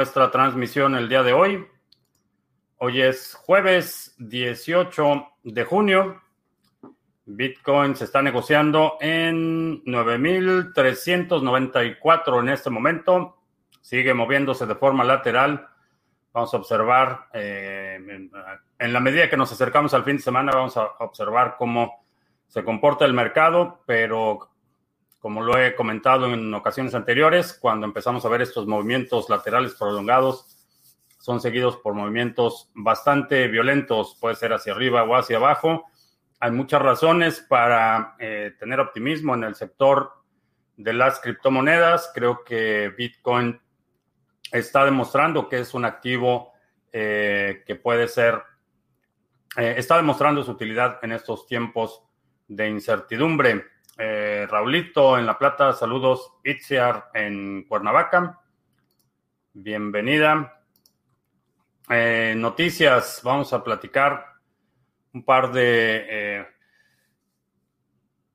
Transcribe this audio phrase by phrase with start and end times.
[0.00, 1.68] nuestra transmisión el día de hoy.
[2.78, 6.22] Hoy es jueves 18 de junio.
[7.26, 13.36] Bitcoin se está negociando en 9.394 en este momento.
[13.82, 15.68] Sigue moviéndose de forma lateral.
[16.32, 17.98] Vamos a observar, eh,
[18.78, 22.06] en la medida que nos acercamos al fin de semana, vamos a observar cómo
[22.46, 24.48] se comporta el mercado, pero
[25.20, 30.56] como lo he comentado en ocasiones anteriores, cuando empezamos a ver estos movimientos laterales prolongados,
[31.18, 35.84] son seguidos por movimientos bastante violentos, puede ser hacia arriba o hacia abajo.
[36.40, 40.10] Hay muchas razones para eh, tener optimismo en el sector
[40.78, 42.10] de las criptomonedas.
[42.14, 43.60] Creo que Bitcoin
[44.50, 46.52] está demostrando que es un activo
[46.90, 48.42] eh, que puede ser,
[49.58, 52.02] eh, está demostrando su utilidad en estos tiempos
[52.48, 53.66] de incertidumbre.
[54.02, 56.32] Eh, Raulito en La Plata, saludos.
[56.42, 58.40] Itziar en Cuernavaca,
[59.52, 60.62] bienvenida.
[61.90, 64.24] Eh, noticias, vamos a platicar
[65.12, 66.46] un par de eh,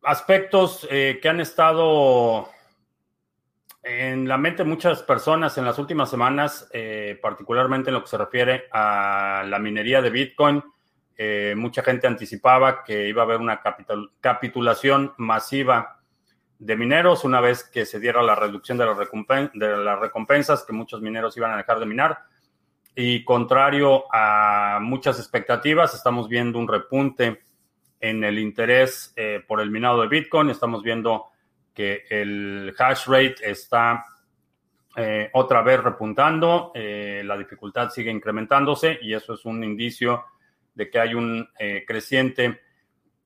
[0.03, 2.47] aspectos que han estado
[3.81, 6.69] en la mente de muchas personas en las últimas semanas,
[7.23, 10.63] particularmente en lo que se refiere a la minería de Bitcoin
[11.17, 13.61] eh, mucha gente anticipaba que iba a haber una
[14.19, 16.01] capitulación masiva
[16.59, 18.85] de mineros una vez que se diera la reducción de,
[19.53, 22.19] de las recompensas, que muchos mineros iban a dejar de minar.
[22.95, 27.43] Y contrario a muchas expectativas, estamos viendo un repunte
[27.99, 30.49] en el interés eh, por el minado de Bitcoin.
[30.49, 31.27] Estamos viendo
[31.73, 34.05] que el hash rate está
[34.95, 40.23] eh, otra vez repuntando, la dificultad sigue incrementándose y eso es un indicio
[40.75, 42.61] de que hay un eh, creciente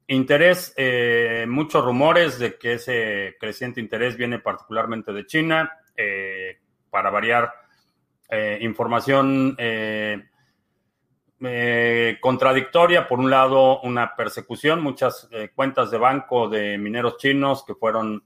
[0.07, 5.71] interés, eh, muchos rumores de que ese creciente interés viene particularmente de China.
[5.95, 7.53] Eh, para variar,
[8.61, 9.55] información
[12.19, 13.07] contradictoria.
[13.07, 18.23] Por un lado, una persecución, muchas cuentas de banco de mineros chinos que fueron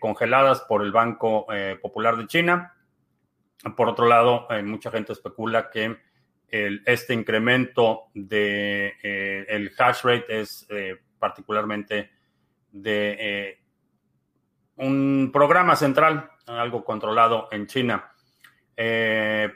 [0.00, 1.46] congeladas por el Banco
[1.80, 2.74] Popular de China.
[3.76, 5.96] Por otro lado, mucha gente especula que
[6.50, 12.10] este incremento de eh, el hash rate es eh, particularmente
[12.70, 13.58] de eh,
[14.76, 18.10] un programa central, algo controlado en China.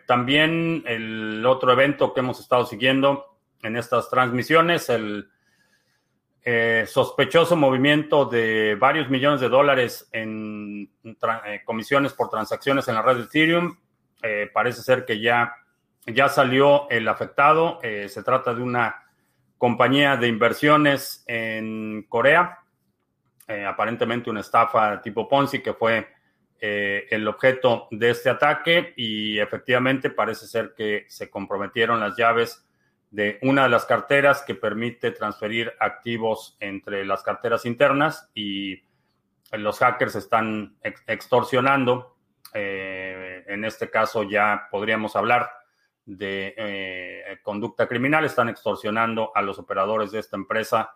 [0.06, 5.28] también el otro evento que hemos estado siguiendo en estas transmisiones, el
[6.87, 10.91] sospechoso movimiento de varios millones de dólares en
[11.65, 13.76] comisiones por transacciones en la red de Ethereum.
[14.55, 15.53] parece ser que ya
[16.15, 17.79] ya salió el afectado.
[17.83, 19.05] Eh, se trata de una
[19.57, 22.61] compañía de inversiones en Corea,
[23.47, 26.07] eh, aparentemente una estafa tipo Ponzi que fue
[26.61, 32.65] eh, el objeto de este ataque y efectivamente parece ser que se comprometieron las llaves
[33.11, 38.83] de una de las carteras que permite transferir activos entre las carteras internas y
[39.53, 40.77] los hackers están
[41.07, 42.17] extorsionando.
[42.53, 45.58] en este caso ya podríamos hablar
[46.09, 50.95] de eh, conducta criminal, están extorsionando a los operadores de esta empresa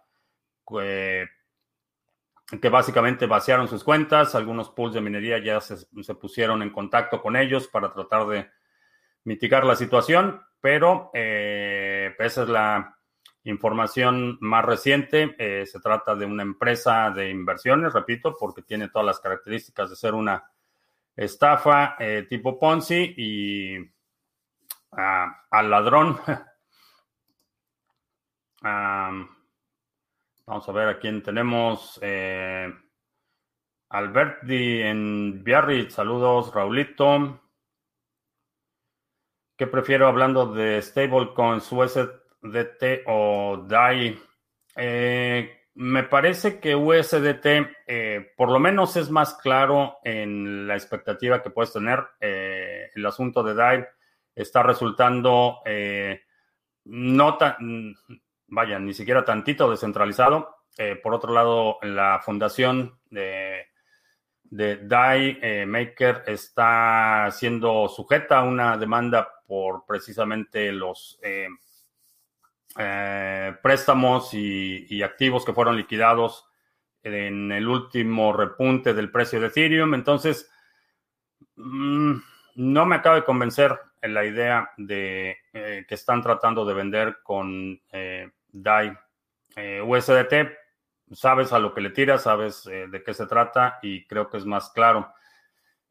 [0.81, 1.27] eh,
[2.61, 5.77] que básicamente vaciaron sus cuentas, algunos pools de minería ya se,
[6.15, 8.49] pusieron en contacto con ellos para tratar de
[9.25, 12.97] mitigar la situación, pero eh, esa es la
[13.45, 15.37] información más reciente.
[15.67, 20.15] se trata de una empresa de inversiones, repito, porque tiene todas las características de ser
[20.15, 20.43] una
[21.17, 21.97] estafa
[22.29, 23.93] tipo Ponzi y
[24.93, 26.19] al ladrón.
[28.63, 29.29] vamos
[30.69, 31.99] a ver a quién tenemos.
[32.03, 32.73] Eh,
[33.91, 37.41] Alberti en Biarritz, saludos, Raulito.
[39.57, 44.19] ¿Qué prefiero hablando de stablecoins, USDT o DAI?
[44.77, 47.47] Eh, me parece que USDT
[47.87, 52.01] eh, por lo menos es más claro en la expectativa que puedes tener.
[52.21, 53.87] el asunto de DAI
[54.35, 56.23] está resultando eh,
[56.85, 57.95] no tan,
[58.49, 60.57] vaya, ni siquiera tantito descentralizado.
[60.79, 63.67] Eh, por otro lado, la fundación de,
[64.45, 71.19] de DAI eh, Maker está siendo sujeta a una demanda por precisamente los
[73.63, 76.47] préstamos y, activos que fueron liquidados
[77.03, 79.93] en el último repunte del precio de Ethereum.
[79.93, 80.51] Entonces,
[81.57, 82.17] mm,
[82.57, 87.81] no me acaba de convencer la idea de eh, que están tratando de vender con
[87.93, 88.97] eh, DAI.
[89.57, 90.51] Eh, USDT,
[91.13, 94.47] sabes a lo que le tiras, sabes de qué se trata y creo que es
[94.47, 95.13] más claro.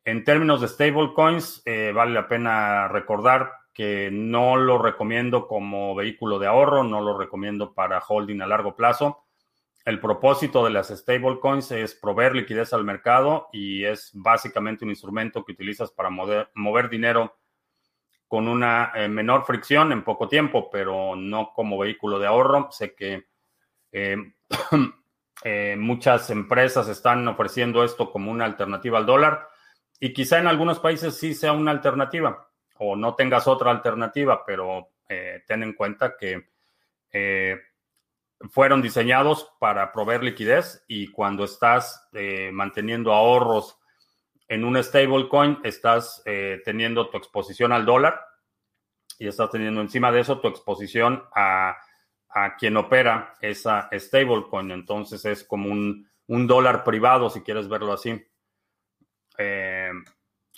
[0.03, 1.63] En términos de stablecoins,
[1.93, 7.73] vale la pena recordar que no lo recomiendo como vehículo de ahorro, no lo recomiendo
[7.73, 9.25] para holding a largo plazo.
[9.83, 15.43] El propósito de las stablecoins es proveer liquidez al mercado y es básicamente un instrumento
[15.43, 17.39] que utilizas para mover, dinero
[18.27, 22.69] con una eh, menor fricción en poco tiempo, pero no como vehículo de ahorro.
[22.71, 23.25] Sé que
[23.91, 24.17] eh,
[25.43, 29.49] eh, muchas empresas están ofreciendo esto como una alternativa al dólar
[29.99, 34.89] y quizá en algunos países sí sea una alternativa o no tengas otra alternativa, pero
[35.45, 36.51] ten en cuenta que
[38.49, 43.77] fueron diseñados para proveer liquidez y cuando estás eh, manteniendo ahorros
[44.47, 46.21] en un stablecoin, estás
[46.65, 48.19] teniendo tu exposición al dólar
[49.17, 51.77] y estás teniendo encima de eso tu exposición a,
[52.27, 54.71] a quien opera esa stablecoin.
[54.71, 58.21] Entonces es como un, un, dólar privado, si quieres verlo así.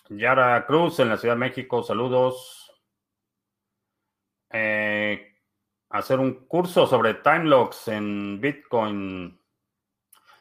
[0.10, 2.72] Yara Cruz en la Ciudad de México, saludos.
[4.52, 5.33] Eh,
[5.94, 9.40] hacer un curso sobre time locks en Bitcoin.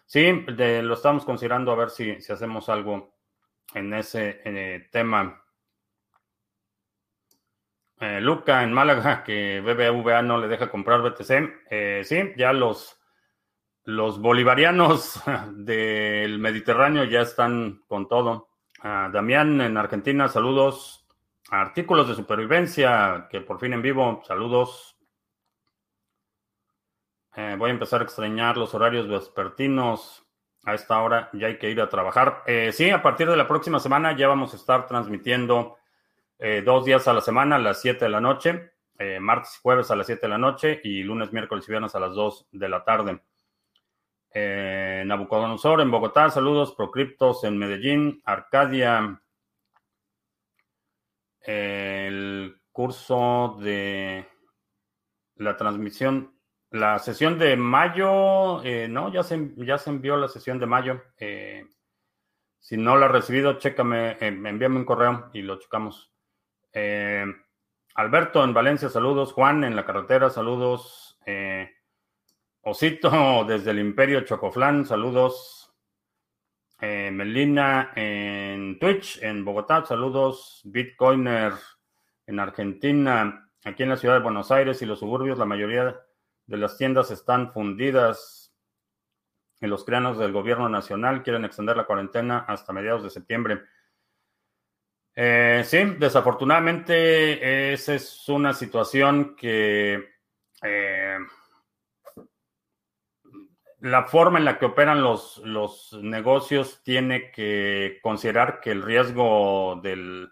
[0.06, 3.14] Sí, lo estamos considerando a ver si, si hacemos algo
[3.75, 5.44] en ese eh, tema.
[8.00, 12.05] Eh, Luca en Málaga, que BBVA no le deja comprar BTC.
[12.05, 12.98] sí, ya los,
[13.84, 15.22] los bolivarianos
[15.52, 18.48] del Mediterráneo ya están con todo.
[18.82, 21.06] Damián en Argentina, saludos.
[21.50, 24.92] Artículos de supervivencia, que por fin en vivo, saludos.
[27.34, 30.26] Eh, voy a empezar a extrañar los horarios vespertinos.
[30.64, 32.43] A esta hora ya hay que ir a trabajar.
[32.46, 35.76] Eh, sí, a partir de la próxima semana ya vamos a estar transmitiendo
[36.38, 38.73] eh, dos días a la semana a las 7 de la noche,
[39.20, 41.99] martes y jueves a las 7 de la noche y lunes, miércoles y viernes a
[42.00, 43.20] las 2 de la tarde.
[45.05, 46.73] Nabucodonosor en Bogotá, saludos.
[46.76, 49.20] Procriptos en Medellín, Arcadia.
[51.40, 54.29] el curso de
[55.37, 56.32] la transmisión,
[56.72, 61.02] la sesión de mayo, eh, no, ya se, ya se envió la sesión de mayo.
[61.19, 61.64] Eh,
[62.58, 66.12] si no la has recibido, chécame, envíame un correo y lo checamos.
[67.94, 69.32] Alberto en Valencia, saludos.
[69.32, 71.19] Juan en la carretera, saludos.
[72.62, 75.62] Osito desde el Imperio Chocoflán, saludos.
[76.80, 80.62] Eh, Melina en Twitch, en Bogotá, saludos.
[80.64, 81.52] Bitcoiner
[82.26, 85.96] en Argentina, aquí en la ciudad de Buenos Aires y los suburbios, la mayoría
[86.47, 88.55] de las tiendas están fundidas.
[89.61, 93.62] Y los creanos del gobierno nacional quieren extender la cuarentena hasta mediados de septiembre.
[95.15, 100.12] Eh, sí, desafortunadamente esa es una situación que
[100.62, 101.19] eh,
[103.83, 109.81] la forma en la que operan los, los negocios tiene que considerar que el riesgo
[109.83, 110.29] de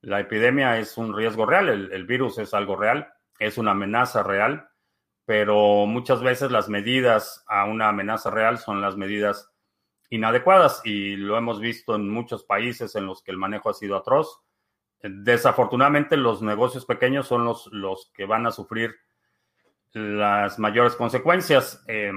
[0.00, 4.67] la epidemia es un riesgo real, el, virus es algo real, es una amenaza real,
[5.28, 9.52] pero muchas veces las medidas a una amenaza real son las medidas
[10.08, 13.98] inadecuadas y lo hemos visto en muchos países en los que el manejo ha sido
[13.98, 14.40] atroz.
[15.02, 18.96] Desafortunadamente los negocios pequeños son los, los que van a sufrir
[19.92, 21.84] las mayores consecuencias.
[21.88, 22.12] Eh,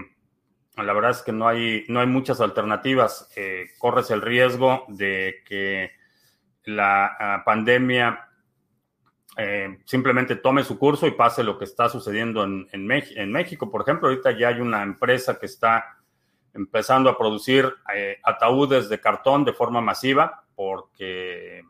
[0.77, 3.29] la verdad es que no hay, no hay muchas alternativas.
[3.35, 5.91] Eh, corres el riesgo de que
[6.63, 8.30] la ah, pandemia
[9.37, 13.71] eh, simplemente tome su curso y pase lo que está sucediendo en, en, México.
[13.71, 15.97] Por ejemplo, ahorita ya hay una empresa que está
[16.53, 21.63] empezando a producir eh, ataúdes de cartón de forma masiva porque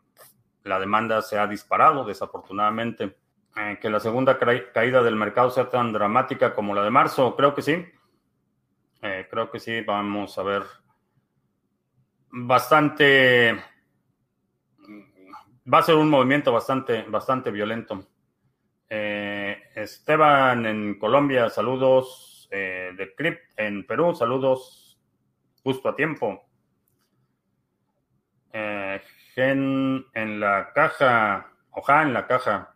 [0.64, 3.16] la demanda se ha disparado, desafortunadamente.
[3.80, 4.38] que la segunda
[4.72, 7.84] caída del mercado sea tan dramática como la de marzo, creo que sí.
[9.02, 10.62] Eh, creo que sí, vamos a ver
[12.30, 13.71] bastante.
[15.70, 18.06] Va a ser un movimiento bastante, bastante violento.
[18.88, 22.48] Eh, Esteban en Colombia, saludos.
[22.50, 24.98] Eh, de Crypt en Perú, saludos.
[25.62, 26.44] Justo a tiempo.
[29.34, 32.74] Gen en la caja, oja en la caja.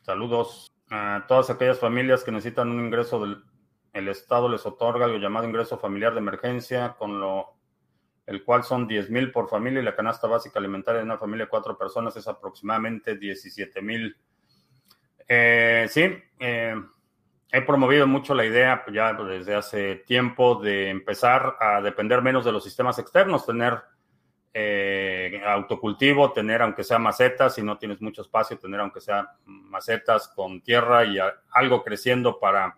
[0.00, 3.44] Saludos a todas aquellas familias que necesitan un ingreso del,
[3.92, 7.57] el Estado les otorga algo llamado ingreso familiar de emergencia, con lo
[8.28, 11.46] el cual son 10 mil por familia y la canasta básica alimentaria de una familia
[11.46, 14.14] de cuatro personas es aproximadamente 17 mil.
[15.26, 16.74] Eh, sí, eh,
[17.50, 22.44] he promovido mucho la idea pues, ya desde hace tiempo de empezar a depender menos
[22.44, 23.80] de los sistemas externos, tener
[24.52, 30.28] eh, autocultivo, tener aunque sea macetas, si no tienes mucho espacio, tener aunque sea macetas
[30.28, 31.16] con tierra y
[31.52, 32.76] algo creciendo para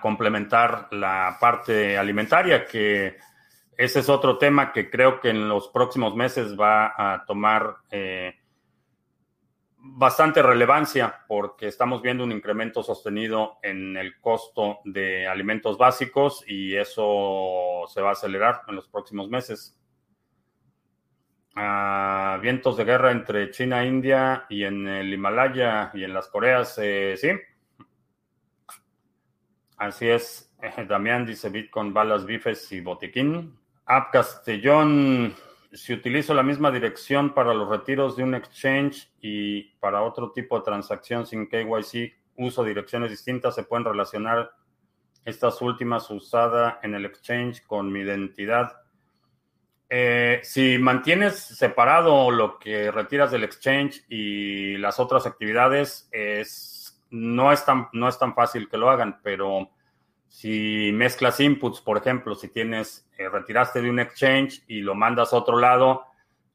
[0.00, 3.18] complementar la parte alimentaria que
[3.78, 8.34] ese es otro tema que creo que en los próximos meses va a tomar eh,
[9.76, 16.74] bastante relevancia porque estamos viendo un incremento sostenido en el costo de alimentos básicos y
[16.74, 19.78] eso se va a acelerar en los próximos meses.
[21.54, 26.28] Ah, vientos de guerra entre China e India y en el Himalaya y en las
[26.28, 27.30] Coreas, eh, sí.
[29.78, 30.52] Así es.
[30.88, 33.56] Damián dice Bitcoin, balas, bifes y botiquín.
[33.86, 35.34] App Castellón,
[35.72, 40.58] si utilizo la misma dirección para los retiros de un exchange y para otro tipo
[40.58, 44.52] de transacción sin KYC, uso direcciones distintas, se pueden relacionar
[45.24, 48.72] estas últimas usadas en el exchange con mi identidad.
[49.90, 56.77] Eh, si mantienes separado lo que retiras del exchange y las otras actividades, es,
[57.10, 59.70] no, es tan, no es tan fácil que lo hagan, pero
[60.28, 65.32] si mezclas inputs, por ejemplo, si tienes, eh, retiraste de un exchange y lo mandas
[65.32, 66.04] a otro lado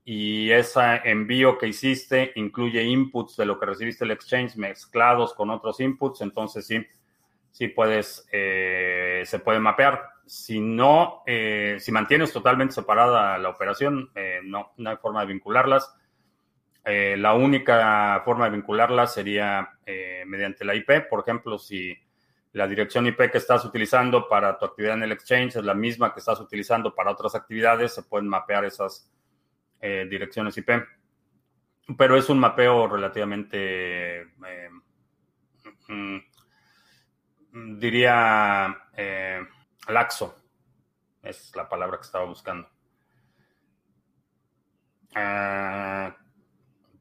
[0.06, 5.50] y ese envío que hiciste incluye inputs de lo que recibiste el exchange mezclados con
[5.50, 6.86] otros inputs, entonces sí,
[7.52, 10.10] sí puedes, eh, se puede mapear.
[10.26, 14.10] Si no, eh, si mantienes totalmente separada la operación,
[14.44, 15.94] no, no hay forma de vincularlas.
[16.86, 19.70] La única forma de vincularlas sería
[20.26, 21.98] mediante la IP, por ejemplo, si
[22.54, 26.14] la dirección IP que estás utilizando para tu actividad en el exchange es la misma
[26.14, 29.12] que estás utilizando para otras actividades, se pueden mapear esas
[29.82, 30.70] eh, direcciones IP.
[31.98, 34.70] Pero es un mapeo relativamente, eh,
[35.88, 36.18] mm,
[37.80, 39.42] diría, eh,
[39.88, 40.36] laxo.
[41.24, 42.70] Es la palabra que estaba buscando.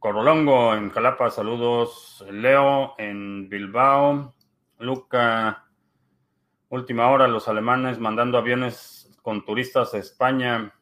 [0.02, 2.24] Corolongo en Jalapa, saludos.
[2.28, 4.34] Leo en Bilbao.
[4.80, 5.68] Luca,
[6.70, 10.74] última hora, los alemanes mandando aviones con turistas a España,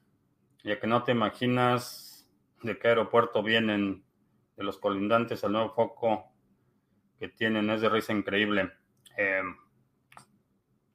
[0.65, 4.07] ya que no te imaginas de qué aeropuerto vienen
[4.57, 6.33] de los colindantes al nuevo foco
[7.19, 8.73] que tienen, es de risa increíble.
[9.19, 9.43] Eh,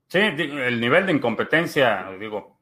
[0.07, 2.54] sí, el nivel de incompetencia, digo,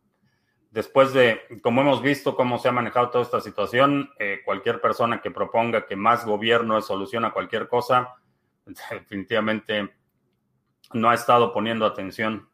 [0.73, 5.21] después de, como hemos visto cómo se ha manejado toda esta situación, eh, cualquier persona
[5.21, 8.15] que proponga que más gobierno es solución a cualquier cosa,
[8.89, 9.93] definitivamente
[10.93, 12.49] no ha estado poniendo atención.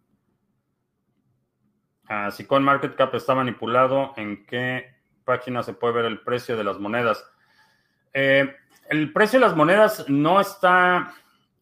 [2.09, 6.77] Ah, si CoinMarketCap está manipulado, ¿en qué página se puede ver el precio de las
[6.77, 7.25] monedas?
[8.13, 8.53] Eh,
[8.89, 11.13] el precio de las monedas no está,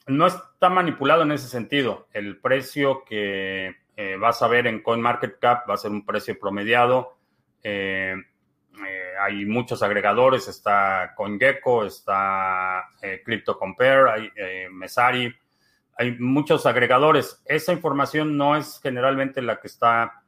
[0.07, 2.07] no está manipulado en ese sentido.
[2.13, 7.17] El precio que eh, vas a ver en CoinMarketCap va a ser un precio promediado.
[7.61, 8.15] Eh,
[9.19, 12.85] hay muchos agregadores, está CoinGecko, está
[13.25, 15.35] CryptoCompare, hay Mesari
[15.97, 17.41] hay muchos agregadores.
[17.45, 20.23] Esa información no es generalmente la que está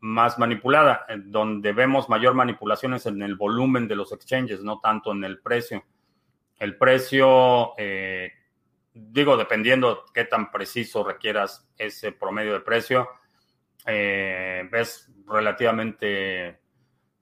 [0.00, 1.06] más manipulada.
[1.24, 5.40] Donde vemos mayor manipulación es en el volumen de los exchanges, no tanto en el
[5.40, 5.82] precio.
[6.58, 8.32] El precio, eh,
[8.94, 13.08] digo, dependiendo qué tan preciso requieras ese promedio de precio,
[13.86, 16.60] eh, es relativamente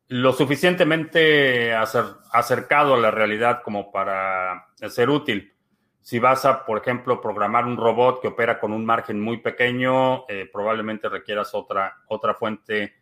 [0.09, 5.55] lo suficientemente acercado a la realidad como para ser útil.
[6.03, 10.27] Si vas a, por ejemplo, programar un robot que opera con un margen muy pequeño,
[10.29, 12.95] eh, probablemente requieras otra, otra fuente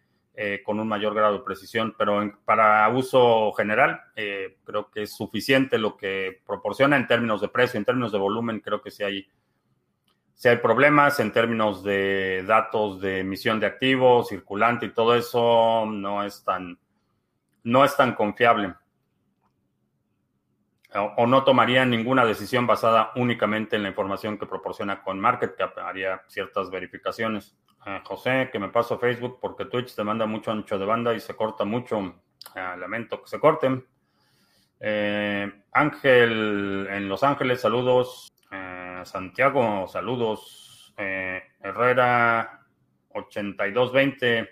[0.43, 5.15] eh, con un mayor grado de precisión, pero para uso general eh, creo que es
[5.15, 9.03] suficiente lo que proporciona en términos de precio, en términos de volumen, creo que sí
[9.03, 9.29] hay,
[10.45, 16.25] hay problemas, en términos de datos de emisión de activos, circulante y todo eso no
[16.25, 16.79] es tan,
[17.65, 18.75] no es tan confiable
[20.95, 25.79] o, no tomaría ninguna decisión basada únicamente en la información que proporciona con CoinMarketCap.
[25.79, 27.57] Haría ciertas verificaciones.
[27.87, 31.21] Eh, José, que me paso Facebook porque Twitch te manda mucho ancho de banda y
[31.21, 32.23] se corta mucho.
[32.55, 33.87] Eh, lamento que se corten.
[34.81, 38.29] Eh, Ángel en Los Ángeles, saludos.
[39.05, 40.95] Santiago, saludos.
[40.97, 42.67] Herrera
[43.15, 44.51] 8220.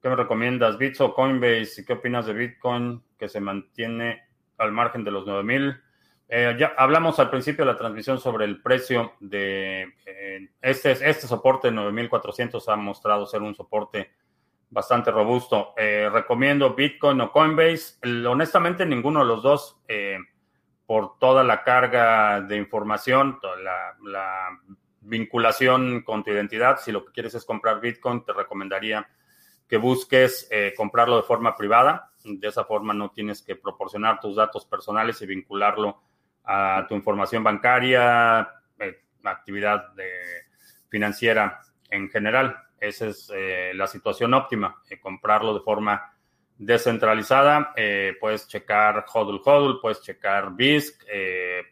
[0.00, 0.78] ¿Qué me recomiendas?
[0.78, 1.80] ¿Bits o Coinbase?
[1.80, 4.22] ¿Y qué opinas de Bitcoin que se mantiene
[4.58, 5.80] al margen de los 9000.
[6.28, 11.26] Eh, ya hablamos al principio de la transmisión sobre el precio de eh, este, este
[11.26, 14.10] soporte 9400 ha mostrado ser un soporte
[14.70, 15.74] bastante robusto.
[15.76, 17.98] Eh, recomiendo Bitcoin o Coinbase.
[18.26, 19.80] honestamente, ninguno de los dos,
[20.86, 24.48] por toda la carga de información, toda la, la,
[25.06, 26.78] vinculación con tu identidad.
[26.78, 29.06] Si lo que quieres es comprar Bitcoin, te recomendaría
[29.68, 32.10] que busques comprarlo de forma privada.
[32.24, 36.00] De esa forma no tienes que proporcionar tus datos personales y vincularlo
[36.44, 38.48] a tu información bancaria,
[38.78, 39.92] eh, actividad
[40.88, 41.60] financiera
[41.90, 42.56] en general.
[42.78, 43.32] Esa es
[43.74, 46.14] la situación óptima, comprarlo de forma
[46.58, 47.72] descentralizada.
[48.20, 51.02] puedes checar HODL HODL, puedes checar BISC,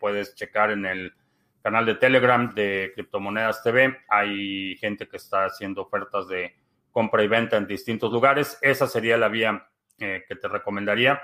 [0.01, 1.13] puedes checar en el
[1.63, 3.99] canal de Telegram de Criptomonedas TV.
[4.09, 6.55] Hay gente que está haciendo ofertas de
[6.91, 8.59] compra y venta en distintos lugares.
[8.61, 9.67] Esa sería la vía
[9.99, 11.23] eh, que te recomendaría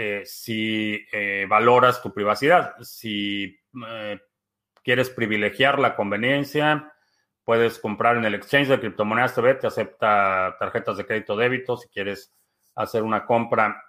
[0.00, 2.76] eh, si eh, valoras tu privacidad.
[2.80, 3.58] Si
[4.84, 6.92] quieres privilegiar la conveniencia,
[7.42, 11.76] puedes comprar en el exchange de criptomonedas TV, te acepta tarjetas de crédito débito.
[11.76, 12.32] Si quieres
[12.76, 13.84] hacer una compra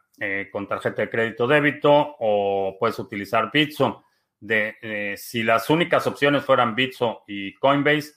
[0.51, 4.03] con tarjeta de crédito débito o puedes utilizar Bitso.
[4.41, 8.13] De, si las únicas opciones fueran Bitso y Coinbase,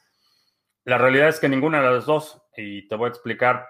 [0.85, 3.69] la realidad es que ninguna de las dos, y te voy a explicar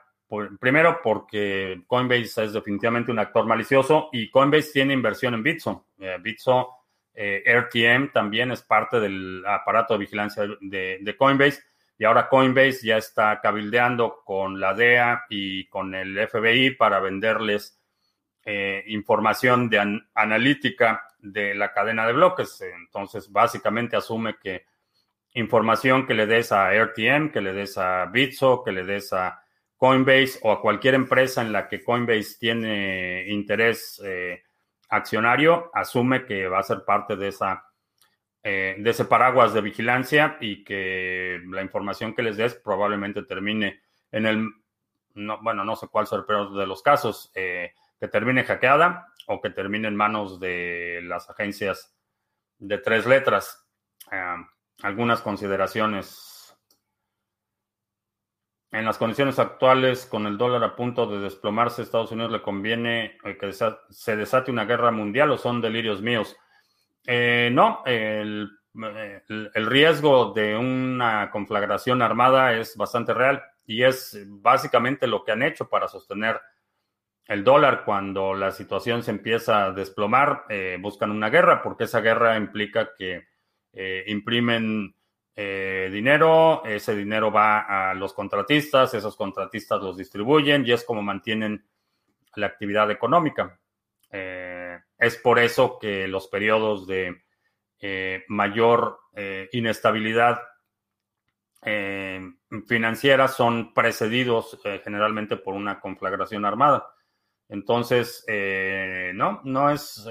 [0.59, 5.87] primero porque Coinbase es definitivamente un actor malicioso y Coinbase tiene inversión en Bitso.
[5.99, 6.71] Eh, Bitso
[7.15, 11.62] eh, RTM también es parte del aparato de vigilancia de, Coinbase
[11.99, 17.79] y ahora Coinbase ya está cabildeando con la DEA y con el FBI para venderles
[18.45, 22.61] eh, información de analítica de la cadena de bloques.
[22.62, 24.65] Entonces, básicamente asume que
[25.35, 29.41] información que le des a RTM, que le des a Bitso, que le des a
[29.83, 34.45] Coinbase o a cualquier empresa en la que Coinbase tiene interés eh,
[34.91, 37.67] accionario, asume que va a ser parte de esa
[38.45, 43.83] eh, de ese paraguas de vigilancia y que la información que les des probablemente termine
[44.12, 44.51] en el
[45.15, 49.41] no, bueno, no sé cuál será pero de los casos, eh, que termine hackeada o
[49.41, 51.93] que termine en manos de las agencias
[52.57, 53.67] de tres letras.
[54.12, 54.49] Ah,
[54.85, 56.32] algunas consideraciones.
[58.73, 63.19] En las condiciones actuales, con el dólar a punto de desplomarse, Estados Unidos le conviene
[63.23, 66.35] eh, que se desate una guerra mundial o son delirios míos.
[67.07, 75.07] Eh, no, el, el, riesgo de una conflagración armada es bastante real y es básicamente
[75.07, 76.40] lo que han hecho para sostener
[77.27, 80.44] el dólar cuando la situación se empieza a desplomar.
[80.49, 83.27] Eh, buscan una guerra porque esa guerra implica que
[83.73, 84.94] eh, imprimen
[85.35, 91.03] eh, dinero, ese dinero va a los contratistas, esos contratistas los distribuyen y es como
[91.03, 91.64] mantienen
[92.37, 93.59] la actividad económica.
[94.11, 97.23] Eh, es por eso que los periodos de
[98.29, 99.01] mayor
[99.51, 100.40] inestabilidad
[102.68, 106.95] financiera son precedidos generalmente por una conflagración armada.
[107.49, 108.25] Entonces,
[109.14, 110.07] no, no es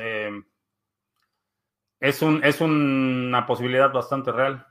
[2.01, 4.65] es, un, es una posibilidad bastante real.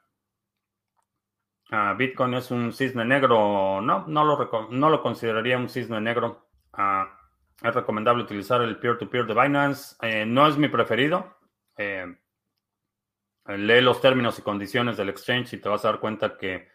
[1.71, 3.81] Ah, Bitcoin es un cisne negro.
[3.81, 6.49] No, no lo, no lo consideraría un cisne negro.
[6.73, 7.17] Ah,
[7.63, 9.97] es recomendable utilizar el peer-to-peer de Binance.
[10.03, 11.37] Eh, no es mi preferido.
[11.77, 12.07] Eh,
[13.47, 16.69] lee los términos y condiciones del exchange y te vas a dar cuenta que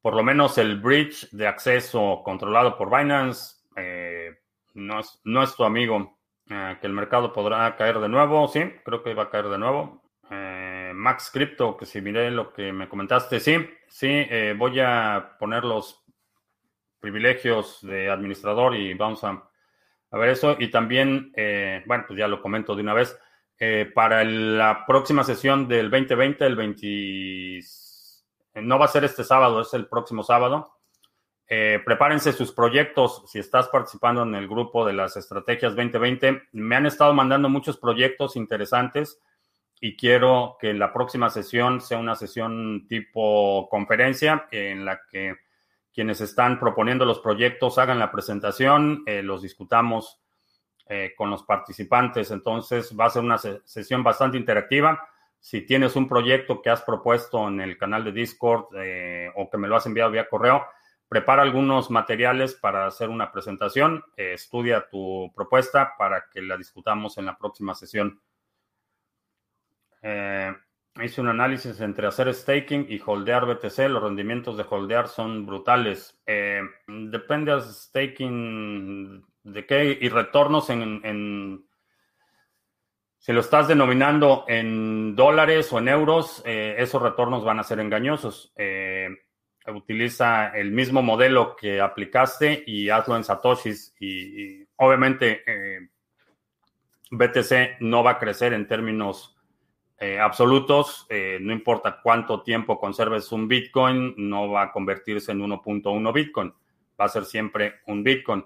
[0.00, 4.38] por lo menos el bridge de acceso controlado por Binance eh,
[4.74, 6.18] no, es, no es tu amigo.
[6.50, 9.58] Eh, que el mercado podrá caer de nuevo, sí, creo que va a caer de
[9.58, 10.02] nuevo.
[10.98, 13.56] Max Crypto, que si miré lo que me comentaste, sí,
[13.88, 16.04] sí, eh, voy a poner los
[17.00, 19.44] privilegios de administrador y vamos a,
[20.10, 20.56] ver eso.
[20.58, 21.32] Y también,
[21.86, 23.18] bueno, pues ya lo comento de una vez,
[23.94, 27.60] para la próxima sesión del 2020, el 20,
[28.62, 30.78] no va a ser este sábado, es el próximo sábado.
[31.50, 33.22] Eh, prepárense sus proyectos.
[33.26, 37.78] Si estás participando en el grupo de las estrategias 2020, me han estado mandando muchos
[37.78, 39.18] proyectos interesantes
[39.80, 45.36] y quiero que la próxima sesión sea una sesión tipo conferencia en la que
[45.92, 50.20] quienes están proponiendo los proyectos hagan la presentación, eh, los discutamos
[50.88, 52.30] eh, con los participantes.
[52.30, 55.08] Entonces va a ser una sesión bastante interactiva.
[55.40, 58.66] Si tienes un proyecto que has propuesto en el canal de Discord
[59.36, 60.64] o que me lo has enviado vía correo,
[61.08, 67.16] prepara algunos materiales para hacer una presentación, eh, estudia tu propuesta para que la discutamos
[67.18, 68.20] en la próxima sesión.
[70.02, 70.52] Eh,
[71.02, 73.88] hice un análisis entre hacer staking y holdear BTC.
[73.88, 76.20] Los rendimientos de holdear son brutales.
[76.26, 81.64] Eh, depende de staking de qué y retornos en,
[83.18, 88.52] si lo estás denominando en dólares o en euros, esos retornos van a ser engañosos
[89.72, 93.94] utiliza el mismo modelo que aplicaste y hazlo en Satoshis.
[94.00, 95.88] Y, obviamente eh,
[97.10, 99.36] BTC no va a crecer en términos
[100.00, 101.06] eh, absolutos.
[101.08, 106.52] Eh, no importa cuánto tiempo conserves un Bitcoin, no va a convertirse en 1.1 Bitcoin.
[107.00, 108.44] Va a ser siempre un Bitcoin.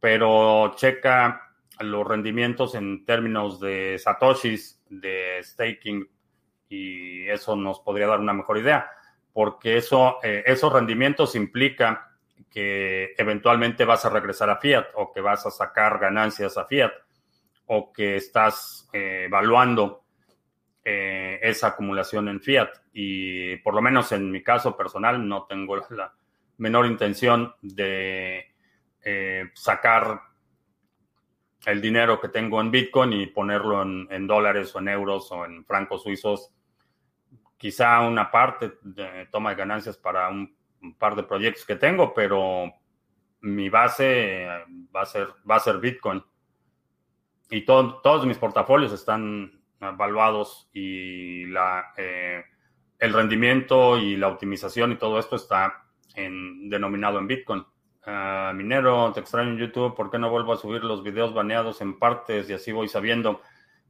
[0.00, 1.40] Pero checa
[1.80, 6.08] los rendimientos en términos de Satoshis, de staking,
[6.68, 8.90] y eso nos podría dar una mejor idea
[9.34, 12.12] porque eso, eh, esos rendimientos implica
[12.48, 16.92] que eventualmente vas a regresar a fiat o que vas a sacar ganancias a fiat
[17.66, 20.03] o que estás evaluando
[20.86, 22.68] eh, esa acumulación en fiat.
[22.92, 26.12] Y por lo menos en mi caso personal no tengo la
[26.58, 28.54] menor intención de
[29.02, 30.20] eh, sacar
[31.64, 35.64] el dinero que tengo en Bitcoin y ponerlo en, dólares o en euros o en
[35.64, 36.52] francos suizos.
[37.56, 40.54] Quizá una parte de toma de ganancias para un,
[40.98, 42.70] par de proyectos que tengo, pero
[43.40, 44.46] mi base
[44.94, 46.22] va a ser, va a ser Bitcoin.
[47.48, 49.53] Y todos mis portafolios están
[49.90, 52.44] evaluados y la, eh,
[52.98, 57.64] el rendimiento y la optimización y todo esto está en, denominado en Bitcoin.
[58.06, 61.80] Ah, minero, te extraño en YouTube, ¿por qué no vuelvo a subir los videos baneados
[61.80, 63.40] en partes y así voy sabiendo?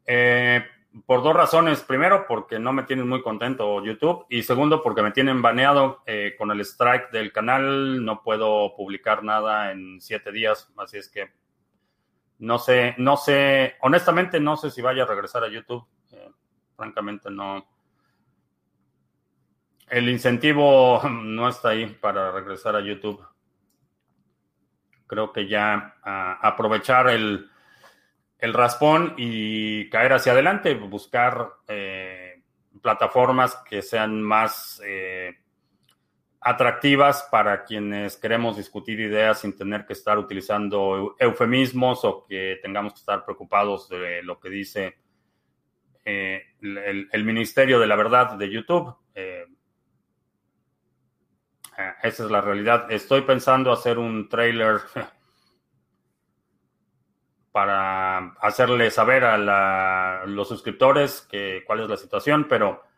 [0.07, 0.65] Eh,
[1.07, 1.83] por dos razones.
[1.83, 4.27] Primero, porque no me tienen muy contento YouTube.
[4.29, 8.05] Y segundo, porque me tienen baneado eh, con el strike del canal.
[8.05, 10.73] No puedo publicar nada en siete días.
[10.77, 11.33] Así es que
[12.39, 15.85] no sé, no sé, honestamente no sé si vaya a regresar a YouTube.
[16.13, 16.31] Eh,
[16.77, 17.67] francamente no.
[19.89, 23.25] El incentivo no está ahí para regresar a YouTube
[25.07, 27.51] creo que ya aprovechar el,
[28.41, 32.43] raspón y caer hacia adelante, buscar eh,
[32.83, 35.39] plataformas que sean más eh,
[36.45, 42.93] atractivas para quienes queremos discutir ideas sin tener que estar utilizando eufemismos o que tengamos
[42.93, 44.99] que estar preocupados de lo que dice
[46.05, 48.95] eh, el, Ministerio de la Verdad de YouTube.
[51.77, 52.91] Ah, esa es la realidad.
[52.91, 54.81] Estoy pensando hacer un trailer
[57.53, 62.89] para hacerle saber a los suscriptores que, cuál es la situación, pero eh,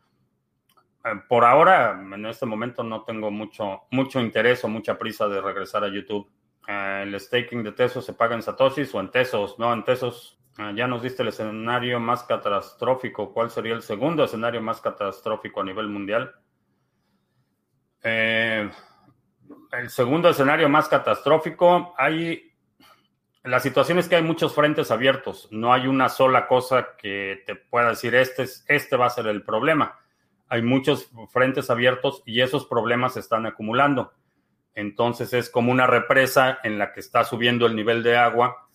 [1.28, 5.84] por ahora, en este momento, no tengo mucho, mucho interés o mucha prisa de regresar
[5.84, 6.28] a YouTube.
[6.66, 10.38] Eh, el staking de Tesos se paga en Satoshis o en Tesos, no en Tesos.
[10.58, 13.32] Eh, ya nos diste el escenario más catastrófico.
[13.32, 16.34] ¿Cuál sería el segundo escenario más catastrófico a nivel mundial?
[18.02, 18.70] Eh,
[19.72, 22.52] el segundo escenario más catastrófico, hay
[23.46, 27.54] la situación es que hay muchos frentes abiertos, no hay una sola cosa que te
[27.54, 30.00] pueda decir este, este va a ser el problema.
[30.48, 34.12] Hay muchos frentes abiertos y esos problemas se están acumulando.
[34.74, 38.66] Entonces es como una represa en la que está subiendo el nivel de agua,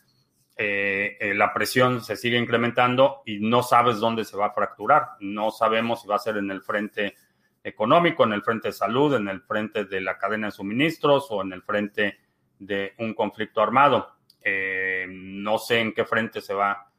[0.64, 5.14] eh, eh, la presión se sigue incrementando y no sabes dónde se va a fracturar.
[5.20, 7.16] No sabemos si va a ser en el frente
[7.64, 11.42] económico, en el frente de salud, en el frente de la cadena de suministros o
[11.42, 12.20] en el frente
[12.60, 14.18] de un conflicto armado.
[14.44, 16.92] Eh, no sé en qué frente se va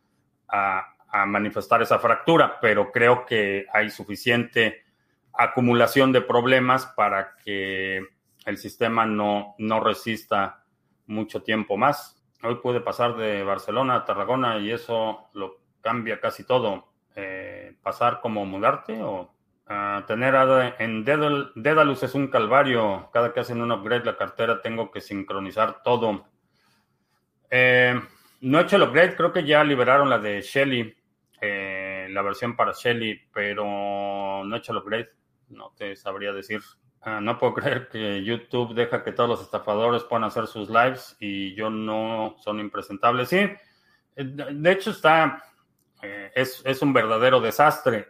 [0.49, 0.92] a,
[1.27, 4.85] manifestar esa fractura, pero creo que hay suficiente
[5.33, 8.07] acumulación de problemas para que
[8.45, 10.65] el sistema no, no resista
[11.07, 12.23] mucho tiempo más.
[12.43, 16.93] Hoy puede pasar de Barcelona a Tarragona y eso lo cambia casi todo.
[17.15, 19.33] Eh, ¿Pasar como mudarte o
[20.07, 20.35] tener
[20.79, 23.09] en Dedalus es un calvario.
[23.13, 26.27] Cada que hacen un upgrade la cartera tengo que sincronizar todo.
[27.51, 28.01] Eh,
[28.41, 30.95] no he hecho el upgrade, creo que ya liberaron la de Shelly,
[31.45, 35.11] eh, la versión para Shelly, pero no he hecho el upgrade.
[35.49, 36.61] No te sabría decir.
[37.01, 41.17] Ah, no puedo creer que YouTube deja que todos los estafadores puedan hacer sus lives
[41.19, 43.29] y yo no son impresentables.
[43.29, 43.57] Sí, eh,
[44.17, 45.43] de hecho está
[46.01, 48.09] eh, es, un verdadero desastre.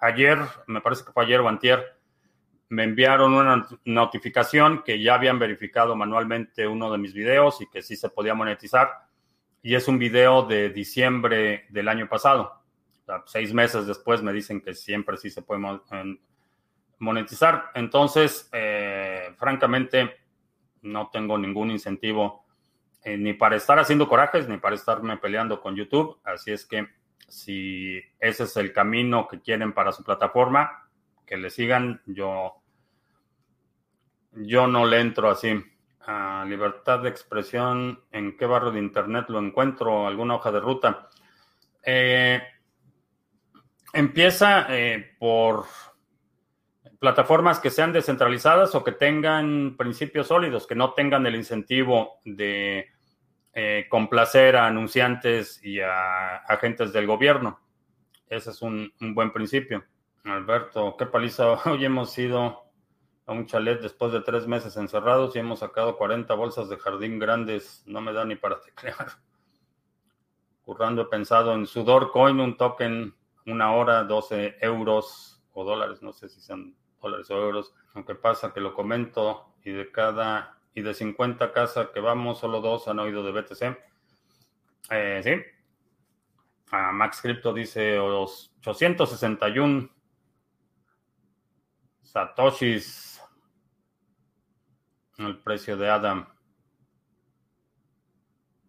[0.00, 1.96] ayer, me parece que fue ayer o antier,
[2.68, 7.82] me enviaron una notificación que ya habían verificado manualmente uno de mis videos y que
[7.82, 8.90] sí se podía monetizar.
[9.62, 12.65] Y es un video de diciembre del año pasado.
[13.26, 15.62] Seis meses después me dicen que siempre sí se puede
[16.98, 17.70] monetizar.
[17.74, 20.16] Entonces, eh, francamente,
[20.82, 22.46] no tengo ningún incentivo
[23.02, 26.18] eh, ni para estar haciendo corajes, ni para estarme peleando con YouTube.
[26.24, 26.88] Así es que
[27.28, 30.88] si ese es el camino que quieren para su plataforma,
[31.24, 32.02] que le sigan.
[32.06, 32.62] Yo,
[34.32, 35.62] yo no le entro así.
[36.46, 40.06] libertad de expresión, ¿en qué barrio de internet lo encuentro?
[40.06, 41.08] ¿Alguna hoja de ruta?
[41.82, 42.42] Eh,
[43.92, 45.66] empieza eh, por
[46.98, 52.88] plataformas que sean descentralizadas o que tengan principios sólidos, que no tengan el incentivo de
[53.52, 57.60] eh, complacer a anunciantes y a agentes del gobierno.
[58.28, 59.84] Ese es un, buen principio.
[60.24, 61.52] Alberto, qué paliza.
[61.70, 62.64] Hoy hemos ido
[63.24, 67.18] a un chalet después de tres meses encerrados y hemos sacado 40 bolsas de jardín
[67.18, 67.82] grandes.
[67.86, 69.12] No me da ni para teclear.
[70.62, 73.14] Currando he pensado en Sudor Coin, un token,
[73.46, 77.74] una hora, 12 euros o dólares, no sé si son dólares o euros.
[77.94, 82.60] Aunque pasa que lo comento y de cada y de 50 casas que vamos, solo
[82.60, 83.78] dos han oído de BTC.
[84.90, 85.34] Eh, sí.
[86.70, 89.88] Ah, Max Crypto dice 861
[92.02, 93.22] satoshis
[95.18, 96.28] el precio de Adam.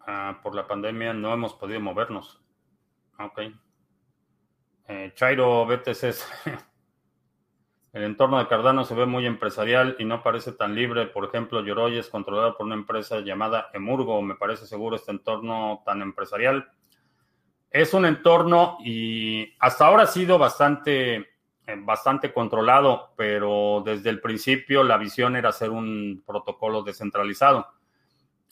[0.00, 2.40] Ah, por la pandemia no hemos podido movernos.
[3.18, 3.40] Ok.
[4.88, 6.14] Eh, Chairo BTC.
[7.92, 11.06] El entorno de Cardano se ve muy empresarial y no parece tan libre.
[11.06, 14.22] Por ejemplo, Yoroi es controlado por una empresa llamada Emurgo.
[14.22, 16.70] Me parece seguro este entorno tan empresarial.
[17.70, 21.26] Es un entorno y hasta ahora ha sido bastante, eh,
[21.76, 27.66] bastante controlado, pero desde el principio la visión era hacer un protocolo descentralizado.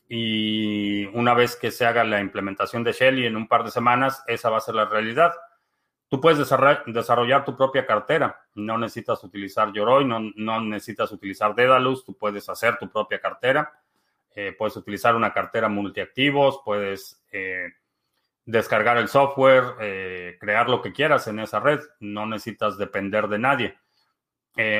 [0.07, 4.23] Y una vez que se haga la implementación de Shelly en un par de semanas,
[4.27, 5.33] esa va a ser la realidad.
[6.09, 8.41] Tú puedes desarrollar tu propia cartera.
[8.55, 12.05] No necesitas utilizar Yoroi, no, no necesitas utilizar Dedalus.
[12.05, 13.73] Tú puedes hacer tu propia cartera.
[14.35, 16.61] Eh, puedes utilizar una cartera multiactivos.
[16.65, 17.73] Puedes eh,
[18.45, 21.81] descargar el software, eh, crear lo que quieras en esa red.
[21.99, 23.79] No necesitas depender de nadie.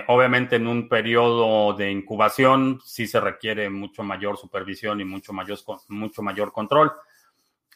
[0.07, 5.59] obviamente en un periodo de incubación sí se requiere mucho mayor supervisión y mucho mayor,
[5.89, 6.93] mucho mayor control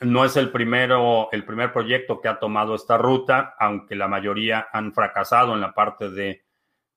[0.00, 4.68] no es el primero, el primer proyecto que ha tomado esta ruta, aunque la mayoría
[4.72, 6.42] han fracasado en la parte de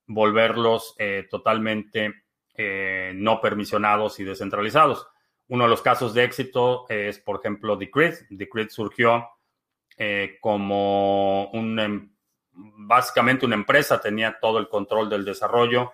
[0.07, 2.23] volverlos eh, totalmente
[2.55, 5.07] eh, no permisionados y descentralizados.
[5.49, 8.15] Uno de los casos de éxito es, por ejemplo, Decred.
[8.29, 9.27] Decred surgió
[9.97, 12.13] eh, como un, em,
[12.53, 15.93] básicamente una empresa, tenía todo el control del desarrollo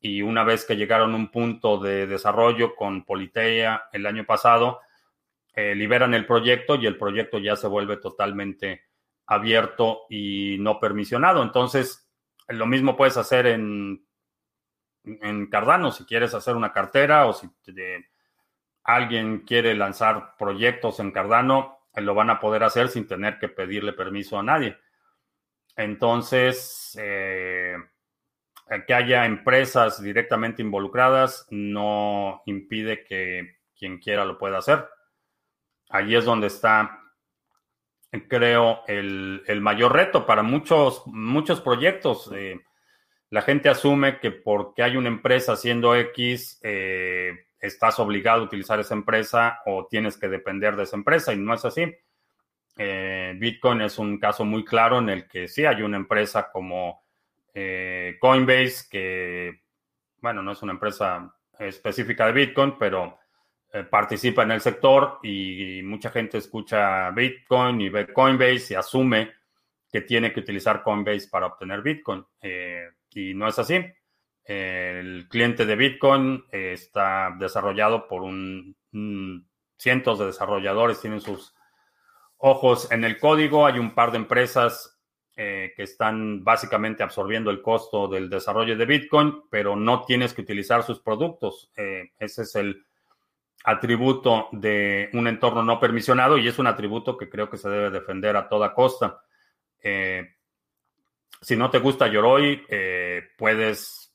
[0.00, 4.80] y una vez que llegaron a un punto de desarrollo con Politeia el año pasado,
[5.54, 8.84] eh, liberan el proyecto y el proyecto ya se vuelve totalmente
[9.26, 11.42] abierto y no permisionado.
[11.42, 12.10] Entonces,
[12.48, 14.06] lo mismo puedes hacer en,
[15.04, 17.48] en Cardano, si quieres hacer una cartera o si
[18.82, 23.48] alguien quiere lanzar proyectos en Cardano, eh, lo van a poder hacer sin tener que
[23.48, 24.76] pedirle permiso a nadie.
[25.76, 27.76] Entonces, eh,
[28.86, 34.88] que haya empresas directamente involucradas no impide que quien quiera lo pueda hacer.
[35.94, 37.04] Allí es donde está,
[38.28, 42.32] creo, el, mayor reto para muchos, muchos proyectos.
[42.34, 42.60] Eh,
[43.30, 48.80] la gente asume que porque hay una empresa haciendo X, eh, estás obligado a utilizar
[48.80, 51.84] esa empresa o tienes que depender de esa empresa y no es así.
[52.76, 57.04] Eh, Bitcoin es un caso muy claro en el que sí hay una empresa como
[57.54, 59.62] Coinbase que,
[60.18, 63.16] bueno, no es una empresa específica de Bitcoin, pero
[63.82, 69.32] participa en el sector y mucha gente escucha Bitcoin y ve Coinbase y asume
[69.90, 72.24] que tiene que utilizar Coinbase para obtener Bitcoin.
[72.40, 73.84] Eh, y no es así.
[74.44, 78.76] el cliente de Bitcoin eh, está desarrollado por un,
[79.76, 81.54] cientos de desarrolladores, tienen sus
[82.38, 83.66] ojos en el código.
[83.66, 84.90] Hay un par de empresas
[85.36, 90.84] que están básicamente absorbiendo el costo del desarrollo de Bitcoin, pero no tienes que utilizar
[90.84, 91.72] sus productos.
[91.74, 92.84] ese es el
[93.64, 97.90] atributo de un entorno no permisionado y es un atributo que creo que se debe
[97.90, 99.22] defender a toda costa.
[99.82, 100.36] Eh,
[101.40, 104.14] si no te gusta Yoroi, eh, puedes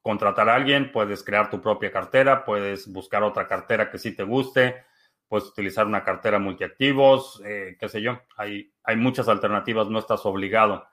[0.00, 4.22] contratar a alguien, puedes crear tu propia cartera, puedes buscar otra cartera que sí te
[4.22, 4.84] guste,
[5.26, 8.20] puedes utilizar una cartera multiactivos, eh, qué sé yo.
[8.36, 10.86] Hay, hay muchas alternativas, no estás obligado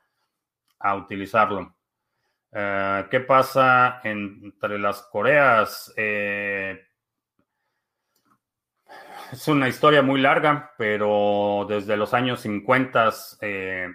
[0.80, 1.76] a utilizarlo.
[2.50, 5.92] ¿Qué pasa entre las Coreas?
[9.32, 13.88] Es una historia muy larga, pero desde los años 50, eh,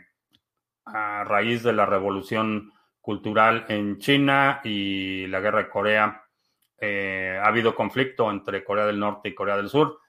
[0.85, 6.23] a raíz de la revolución cultural en China y la guerra de Corea,
[6.79, 9.99] eh, ha habido conflicto entre Corea del Norte y Corea del Sur.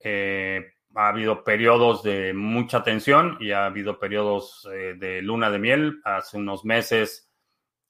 [0.00, 6.00] Eh, ha habido periodos de mucha tensión y ha habido periodos de luna de miel.
[6.02, 7.30] Hace unos meses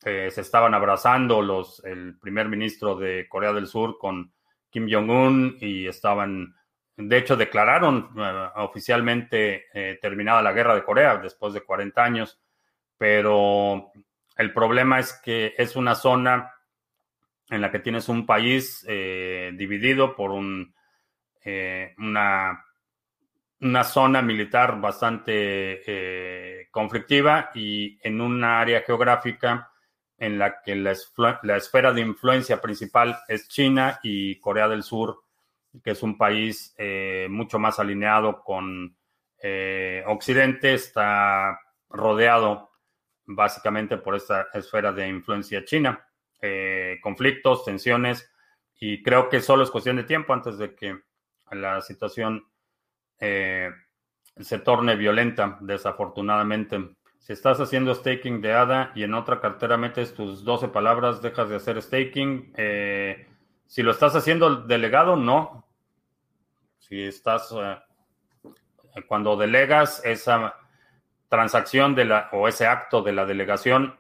[0.01, 4.33] se estaban abrazando los, el primer ministro de Corea del Sur con
[4.71, 6.58] Kim Jong-un y estaban
[7.01, 12.41] de hecho, declararon eh, oficialmente eh, terminada la guerra de Corea después de 40 años,
[12.97, 13.93] pero
[14.37, 16.53] el problema es que es una zona
[17.51, 20.75] en la que tienes un país eh, dividido por un,
[21.99, 22.65] una,
[23.61, 29.71] una zona militar bastante conflictiva y en un área geográfica
[30.19, 30.91] en la que la
[31.57, 35.28] esfera de influencia principal es China y Corea del Sur
[35.83, 38.97] que es un país eh, mucho más alineado con
[39.41, 42.71] eh, Occidente, está rodeado
[43.25, 46.07] básicamente por esta esfera de influencia china,
[46.41, 48.31] eh, conflictos, tensiones,
[48.81, 51.01] y creo que solo es cuestión de tiempo antes de que
[51.53, 52.47] la situación
[53.21, 53.71] eh,
[54.37, 56.97] se torne violenta, desafortunadamente.
[57.19, 61.49] Si estás haciendo staking de ADA y en otra cartera metes tus 12 palabras, dejas
[61.49, 62.53] de hacer staking.
[63.67, 65.68] Si lo estás haciendo delegado, no.
[66.89, 67.77] Si estás, eh,
[69.07, 70.55] cuando delegas esa
[71.29, 73.99] transacción de la, o ese acto de la delegación,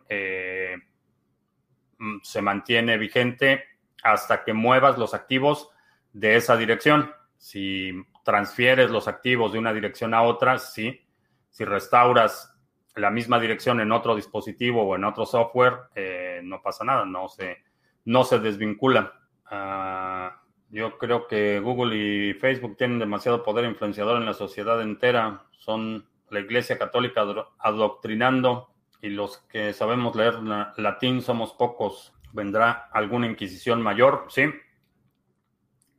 [1.98, 3.64] mm, se mantiene vigente
[4.03, 5.70] hasta que muevas los activos
[6.12, 7.12] de esa dirección.
[7.37, 7.92] Si
[8.24, 11.01] transfieres los activos de una dirección a otra, sí.
[11.51, 12.55] Si restauras
[12.94, 17.29] la misma dirección en otro dispositivo o en otro software, eh, no pasa nada, no
[17.29, 17.64] se,
[18.05, 19.12] no se desvincula.
[19.46, 20.38] Ah,
[20.71, 25.45] yo creo que Google y Facebook tienen demasiado poder influenciador en la sociedad entera.
[25.59, 27.25] Son la Iglesia Católica
[27.59, 28.69] adoctrinando
[29.01, 30.35] y los que sabemos leer
[30.77, 32.13] latín somos pocos.
[32.33, 34.27] ¿Vendrá alguna inquisición mayor?
[34.29, 34.51] Sí,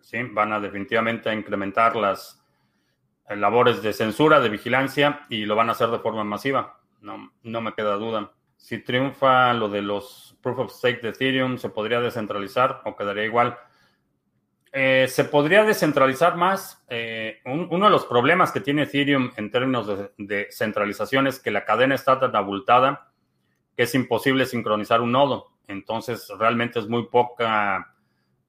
[0.02, 0.20] ¿sí?
[0.32, 2.44] Van a definitivamente incrementar las
[3.28, 6.80] eh, labores de censura, de vigilancia y lo van a hacer de forma masiva.
[7.02, 8.32] No, no me queda duda.
[8.58, 13.26] Si triunfa lo de los proof of stake de Ethereum, ¿se podría descentralizar o quedaría
[13.26, 13.58] igual?
[14.72, 16.84] Eh, se podría descentralizar más.
[16.90, 21.66] Eh, uno de los problemas que tiene Ethereum en términos de, centralización es que la
[21.66, 23.12] cadena está tan abultada
[23.76, 25.54] que es imposible sincronizar un nodo.
[25.68, 27.96] Entonces, realmente es muy poca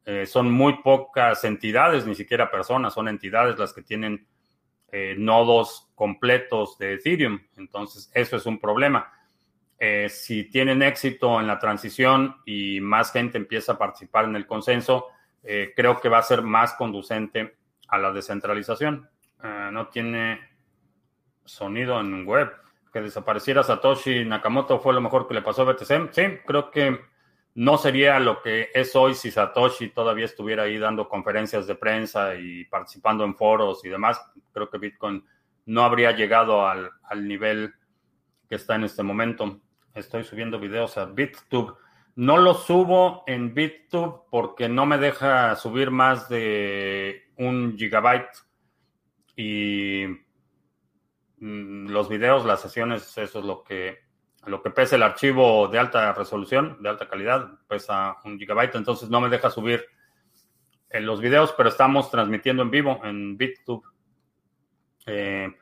[0.04, 4.26] eh, son muy pocas entidades, ni siquiera personas, son entidades las que tienen
[5.18, 7.38] nodos completos de Ethereum.
[7.56, 9.12] Entonces, eso es un problema.
[10.08, 15.06] Si tienen éxito en la transición y más gente empieza a participar en el consenso,
[15.42, 17.56] creo que va a ser más conducente
[17.88, 19.08] a la descentralización.
[19.72, 20.40] no tiene
[21.44, 22.50] sonido en web.
[22.92, 26.12] Que desapareciera Satoshi Nakamoto fue lo mejor que le pasó a BTC.
[26.12, 27.00] Sí, creo que
[27.54, 32.34] no sería lo que es hoy si Satoshi todavía estuviera ahí dando conferencias de prensa
[32.34, 34.20] y participando en foros y demás.
[34.52, 35.24] Creo que Bitcoin
[35.66, 36.90] no habría llegado al,
[37.26, 37.74] nivel
[38.48, 39.60] que está en este momento.
[39.94, 41.76] Estoy subiendo videos a BitTube.
[42.16, 48.30] No lo subo en BitTube porque no me deja subir más de un gigabyte.
[49.36, 50.04] Y
[51.38, 54.10] mm, los videos, las sesiones, eso es lo que
[54.46, 59.10] lo que pesa el archivo de alta resolución, de alta calidad, pesa un gigabyte, entonces
[59.10, 59.84] no me deja subir
[60.88, 63.82] en los videos, pero estamos transmitiendo en vivo en BitTube.
[65.06, 65.54] Eh,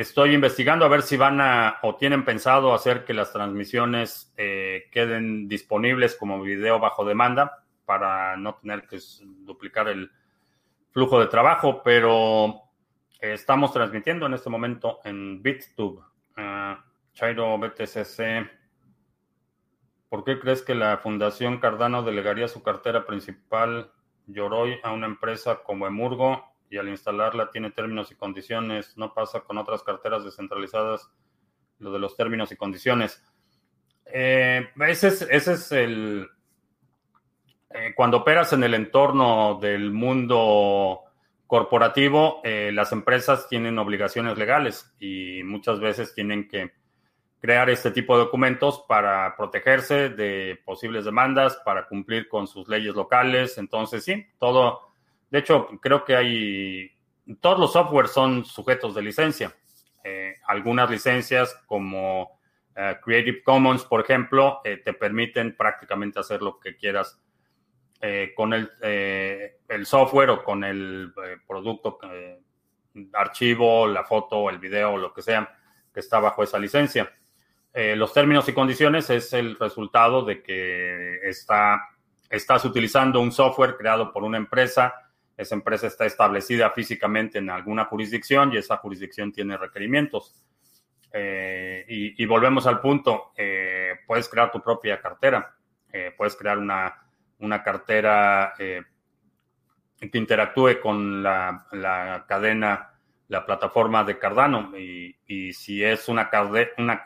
[0.00, 4.88] estoy investigando a ver si van a o tienen pensado hacer que las transmisiones eh,
[4.90, 8.98] queden disponibles como video bajo demanda para no tener que
[9.40, 10.10] duplicar el
[10.90, 12.62] flujo de trabajo, pero
[13.20, 16.02] estamos transmitiendo en este momento en BitTube.
[16.34, 16.82] Ah,
[17.12, 18.48] Chairo BTCC,
[20.08, 23.92] ¿por qué crees que la Fundación Cardano delegaría su cartera principal
[24.26, 28.96] Yoroi a una empresa como Emurgo y al instalarla tiene términos y condiciones?
[28.96, 31.10] No pasa con otras carteras descentralizadas
[31.78, 33.22] lo de los términos y condiciones.
[34.06, 36.28] Eh, ese, es, el...
[37.70, 41.00] Eh, cuando operas en el entorno del mundo
[41.46, 46.72] corporativo, eh, las empresas tienen obligaciones legales y muchas veces tienen que
[47.40, 52.94] crear este tipo de documentos para protegerse de posibles demandas, para cumplir con sus leyes
[52.94, 53.56] locales.
[53.56, 54.89] Entonces, sí, todo,
[55.30, 56.90] de hecho, creo que hay,
[57.40, 59.54] todos los softwares son sujetos de licencia.
[60.02, 62.40] Eh, algunas licencias como
[62.74, 67.20] eh, Creative Commons, por ejemplo, eh, te permiten prácticamente hacer lo que quieras
[68.34, 71.12] con el, el, software o con el
[71.46, 71.98] producto,
[73.12, 75.54] archivo, la foto, el video, lo que sea,
[75.92, 77.12] que está bajo esa licencia.
[77.74, 81.90] Los términos y condiciones es el resultado de que está,
[82.30, 84.94] estás utilizando un software creado por una empresa.
[85.40, 90.34] Esa empresa está establecida físicamente en alguna jurisdicción y esa jurisdicción tiene requerimientos.
[91.12, 95.56] Eh, y, volvemos al punto, eh, puedes crear tu propia cartera,
[96.16, 97.02] puedes crear una,
[97.40, 98.84] una cartera que
[100.12, 102.90] interactúe con la, la cadena
[103.30, 104.76] la plataforma de Cardano.
[104.76, 105.14] Y,
[105.52, 106.28] si es una,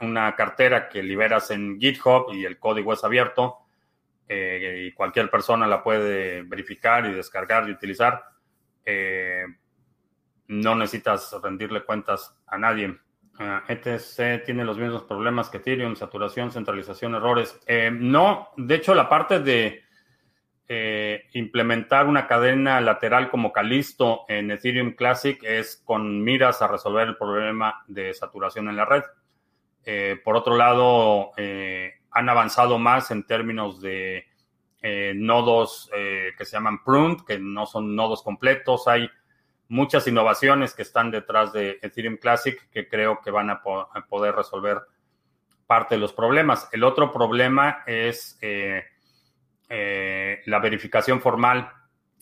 [0.01, 3.59] una, cartera que liberas en GitHub y el código es abierto
[4.29, 8.25] eh, y cualquier persona la puede verificar y descargar y utilizar,
[8.85, 9.45] eh,
[10.49, 12.99] no necesitas rendirle cuentas a nadie.
[13.69, 17.61] ETC eh, e tiene los mismos problemas que Ethereum, saturación, centralización, errores.
[17.93, 19.85] no, de hecho la parte de
[20.67, 27.07] eh, implementar una cadena lateral como Calisto en Ethereum Classic es con miras a resolver
[27.07, 29.03] el problema de saturación en la red.
[29.85, 34.27] Eh, por otro lado, eh, han avanzado más en términos de
[35.15, 38.87] nodos que se llaman pruned, que no son nodos completos.
[38.87, 39.11] Hay
[39.69, 44.83] muchas innovaciones que están detrás de Ethereum Classic que creo que van a, poder resolver
[45.67, 46.69] parte de los problemas.
[46.73, 48.85] El otro problema es eh,
[49.69, 51.73] eh, la verificación formal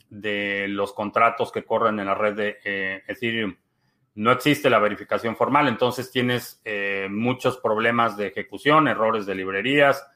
[0.08, 3.56] de los contratos que corren en la red de eh, Ethereum.
[4.14, 6.62] No existe la verificación formal, entonces tienes
[7.08, 10.06] muchos problemas de ejecución, errores de librerías,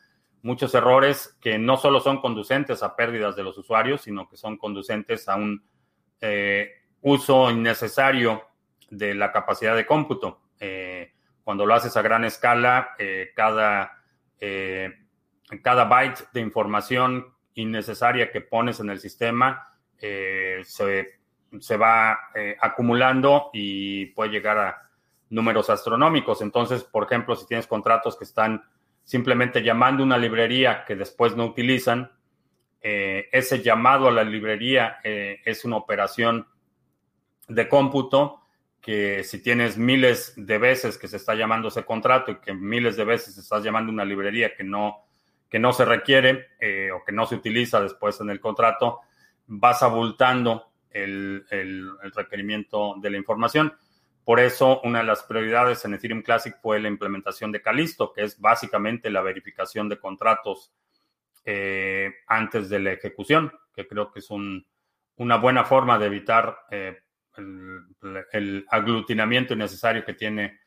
[0.43, 4.59] muchos errores que no solo son conducentes a pérdidas de los usuarios, sino que son
[4.59, 5.63] conducentes a un
[7.01, 8.43] uso innecesario
[8.91, 10.41] de la capacidad de cómputo.
[10.59, 11.13] Eh,
[11.45, 14.03] cuando lo haces a gran escala, eh, cada,
[14.41, 14.93] eh,
[15.63, 19.69] cada byte de información innecesaria que pones en el sistema
[19.99, 21.21] se,
[21.61, 22.31] se, va
[22.61, 24.91] acumulando y puede llegar a
[25.31, 26.43] números astronómicos.
[26.43, 28.65] Entonces, por ejemplo, si tienes contratos que están
[29.05, 32.13] simplemente llamando una librería que después no utilizan,
[32.81, 36.47] ese llamado a la librería es una operación
[37.49, 38.41] de cómputo
[38.87, 42.97] que si tienes miles de veces que se está llamando ese contrato y que miles
[42.97, 45.07] de veces estás llamando una librería que no,
[45.49, 49.01] que no se requiere eh, o que no se utiliza después en el contrato,
[49.49, 50.71] vas abultando
[51.03, 53.75] el, el, requerimiento de la información.
[54.25, 58.25] Por eso, una de las prioridades en Ethereum Classic fue la implementación de Calisto, que
[58.25, 60.73] es básicamente la verificación de contratos
[61.45, 64.67] eh, antes de la ejecución, que creo que es un,
[65.17, 66.99] una buena forma de evitar eh,
[68.33, 70.59] el, aglutinamiento innecesario que tiene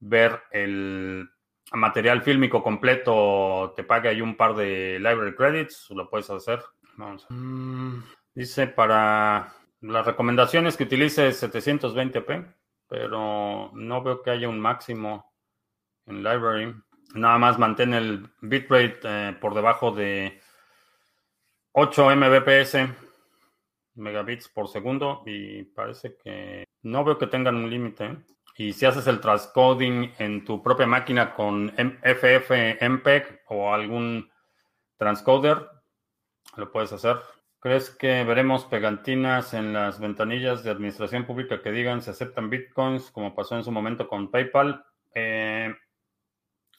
[0.00, 1.28] ver el
[1.72, 6.62] material fílmico completo te pague ahí un par de library credits, lo puedes hacer.
[6.96, 7.26] Vamos.
[7.28, 8.00] Mm,
[8.34, 12.54] dice para las recomendaciones que utilice 720p,
[12.88, 15.32] pero no veo que haya un máximo
[16.06, 16.74] en library.
[17.14, 20.40] Nada más mantén el bitrate eh, por debajo de
[21.72, 22.76] 8 mbps
[23.94, 28.18] megabits por segundo y parece que no veo que tengan un límite.
[28.58, 34.28] Y si haces el transcoding en tu propia máquina con FFmpeg o algún
[34.96, 35.64] transcoder,
[36.56, 37.18] lo puedes hacer.
[37.60, 43.12] ¿Crees que veremos pegantinas en las ventanillas de administración pública que digan se aceptan bitcoins
[43.12, 44.84] como pasó en su momento con PayPal?
[45.14, 45.72] Eh,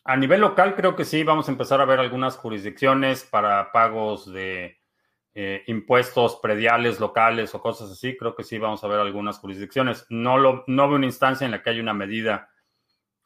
[0.03, 4.30] a nivel local creo que sí, vamos a empezar a ver algunas jurisdicciones para pagos
[4.34, 4.78] de
[5.36, 10.05] eh, impuestos prediales locales o cosas así, creo que sí vamos a ver algunas jurisdicciones.
[10.09, 12.49] No, lo, no veo una instancia en la que haya una medida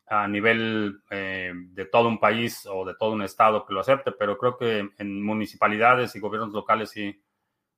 [0.07, 4.11] a nivel eh, de todo un país o de todo un estado que lo acepte,
[4.11, 7.23] pero creo que en municipalidades y gobiernos locales sí,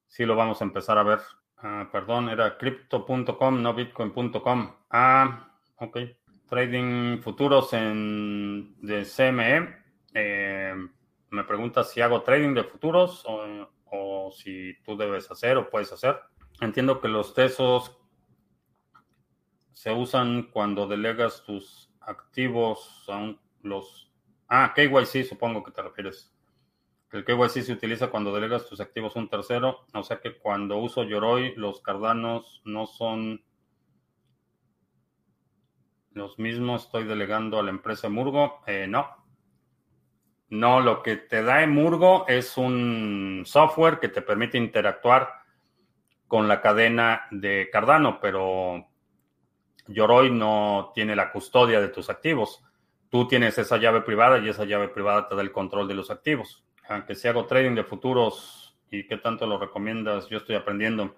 [0.07, 1.19] sí lo vamos a empezar a ver.
[1.57, 4.76] Ah, perdón, era crypto.com, no bitcoin.com.
[4.89, 5.97] Ah, ok.
[6.49, 9.86] Trading futuros en de CME.
[10.13, 10.73] Eh,
[11.30, 15.92] me pregunta si hago trading de futuros o, o si tú debes hacer o puedes
[15.92, 16.20] hacer.
[16.62, 17.98] Entiendo que los tesos
[19.74, 24.12] se usan cuando delegas tus activos a los...
[24.48, 26.34] Ah, KYC supongo que te refieres.
[27.12, 30.78] El KYC se utiliza cuando delegas tus activos a un tercero, o sea que cuando
[30.78, 33.44] uso Yoroi, los cardanos no son
[36.12, 38.62] los mismos, estoy delegando a la empresa Murgo.
[38.68, 39.24] Eh, no,
[40.50, 45.30] no, lo que te da Emurgo es un software que te permite interactuar
[46.28, 48.88] con la cadena de Cardano, pero
[49.88, 52.64] Yoroi no tiene la custodia de tus activos.
[53.10, 56.12] Tú tienes esa llave privada y esa llave privada te da el control de los
[56.12, 56.64] activos.
[56.89, 61.16] Aunque si hago trading de futuros y qué tanto lo recomiendas, yo estoy aprendiendo.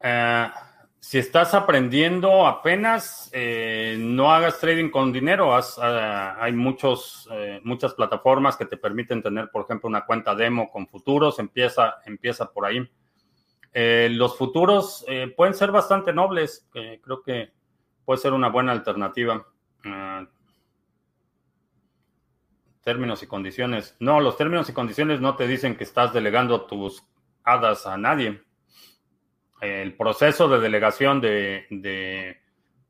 [0.00, 0.48] Eh,
[1.04, 5.54] si estás aprendiendo apenas, eh, no hagas trading con dinero.
[5.58, 7.28] Eh, hay muchos,
[7.62, 11.38] muchas plataformas que te permiten tener, por ejemplo, una cuenta demo con futuros.
[11.38, 12.90] Empieza, empieza por ahí.
[13.74, 15.04] los futuros
[15.36, 16.66] pueden ser bastante nobles.
[16.72, 17.52] creo que
[18.06, 19.46] puede ser una buena alternativa.
[22.82, 23.94] términos y condiciones.
[23.98, 27.04] No, los términos y condiciones no te dicen que estás delegando tus
[27.44, 28.43] hadas a nadie
[29.60, 32.38] el proceso de delegación de,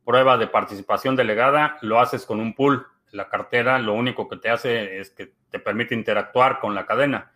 [0.05, 2.87] prueba de participación delegada lo haces con un pool.
[3.11, 7.33] La cartera lo único que te hace es que te permite interactuar con la cadena.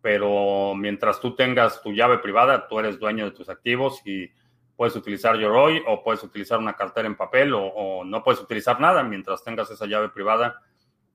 [0.00, 4.30] Pero mientras tú tengas tu llave privada, tú eres dueño de tus activos y
[4.76, 9.04] puedes utilizar Yoroi o puedes utilizar una cartera en papel o, no puedes utilizar nada
[9.04, 10.60] mientras tengas esa llave privada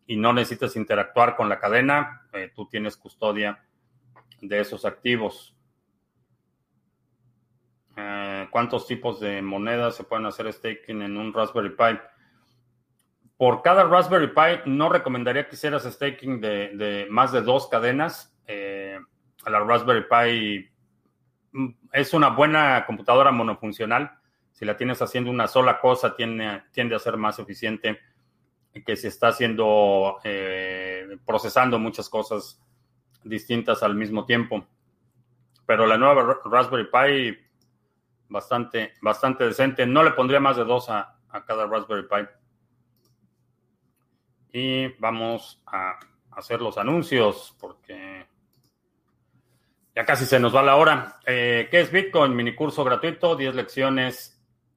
[0.05, 3.61] y no necesitas interactuar con la cadena, eh, tú tienes custodia
[4.41, 5.56] de esos activos.
[7.99, 11.99] Eh, cuántos tipos de monedas se pueden hacer staking en un Raspberry Pi.
[13.37, 18.37] Por cada Raspberry Pi no recomendaría que hicieras staking de, más de dos cadenas.
[18.45, 18.99] Eh,
[19.47, 20.69] la Raspberry Pi
[21.53, 24.11] mm, es una buena computadora monofuncional.
[24.51, 27.99] Si la tienes haciendo una sola cosa, tiende, tiende a ser más eficiente
[28.85, 32.61] que si está haciendo, eh, procesando muchas cosas
[33.23, 34.67] distintas al mismo tiempo.
[35.65, 37.46] Pero la nueva Raspberry Pi
[38.29, 39.85] bastante, bastante decente.
[39.85, 41.15] No le pondría más de dos a,
[41.45, 42.27] cada Raspberry Pi.
[44.59, 45.99] Y vamos a
[46.31, 48.25] hacer los anuncios porque
[49.95, 51.19] ya casi se nos va la hora.
[51.25, 52.35] Eh, ¿Qué es Bitcoin?
[52.35, 54.33] Mini curso gratuito, 10 lecciones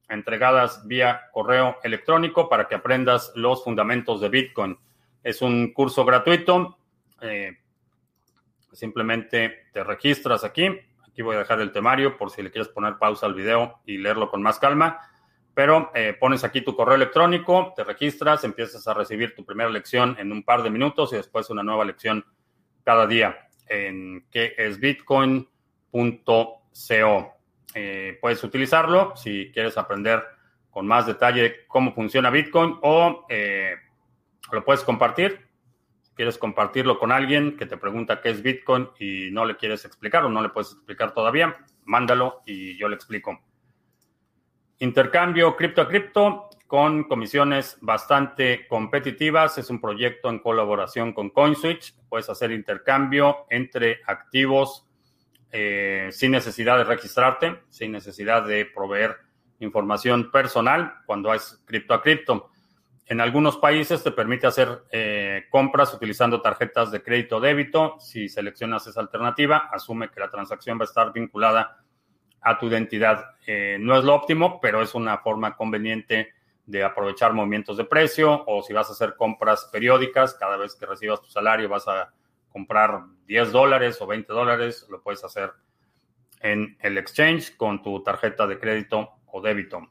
[0.09, 4.77] entregadas vía correo electrónico para que aprendas los fundamentos de Bitcoin.
[5.23, 6.77] Es un curso gratuito.
[7.21, 7.57] Eh,
[8.71, 10.69] simplemente te registras aquí,
[11.21, 14.29] Voy a dejar el temario por si le quieres poner pausa al video y leerlo
[14.29, 14.99] con más calma.
[15.53, 20.15] Pero eh, pones aquí tu correo electrónico, te registras, empiezas a recibir tu primera lección
[20.17, 22.25] en un par de minutos y después una nueva lección
[22.83, 25.47] cada día en que es bitcoin.co.
[27.73, 30.23] Eh, puedes utilizarlo si quieres aprender
[30.71, 33.75] con más detalle cómo funciona Bitcoin o eh,
[34.51, 35.50] lo puedes compartir
[36.15, 40.25] quieres compartirlo con alguien que te pregunta qué es Bitcoin y no le quieres explicar
[40.25, 43.39] o no le puedes explicar todavía, mándalo y yo le explico.
[44.79, 49.57] Intercambio cripto a cripto con comisiones bastante competitivas.
[49.57, 51.95] Es un proyecto en colaboración con CoinSwitch.
[52.07, 54.87] Puedes hacer intercambio entre activos
[55.51, 59.17] eh, sin necesidad de registrarte, sin necesidad de proveer
[59.59, 62.50] información personal cuando es cripto a cripto.
[63.11, 67.97] En algunos países te permite hacer eh, compras utilizando tarjetas de crédito o débito.
[67.99, 71.83] Si seleccionas esa alternativa, asume que la transacción va a estar vinculada
[72.39, 73.35] a tu identidad.
[73.45, 76.29] Eh, no es lo óptimo, pero es una forma conveniente
[76.65, 80.85] de aprovechar movimientos de precio o si vas a hacer compras periódicas, cada vez que
[80.85, 82.13] recibas tu salario vas a
[82.47, 85.51] comprar 10 dólares o 20 dólares, lo puedes hacer
[86.39, 89.89] en el exchange con tu tarjeta de crédito o débito.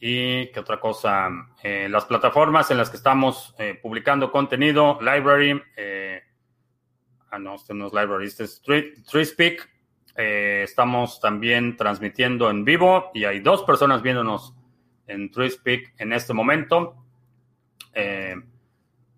[0.00, 1.28] Y qué otra cosa,
[1.62, 6.22] eh, las plataformas en las que estamos eh, publicando contenido, Library, eh,
[7.30, 9.68] ah no, este Library, este es TreeSpeak.
[10.14, 14.54] estamos también transmitiendo en vivo y hay dos personas viéndonos
[15.08, 17.04] en TreeSpeak en este momento.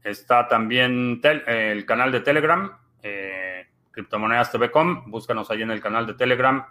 [0.03, 2.73] está también el canal de Telegram,
[3.91, 6.65] Criptomonedas TV.com, búscanos ahí en el canal de Telegram.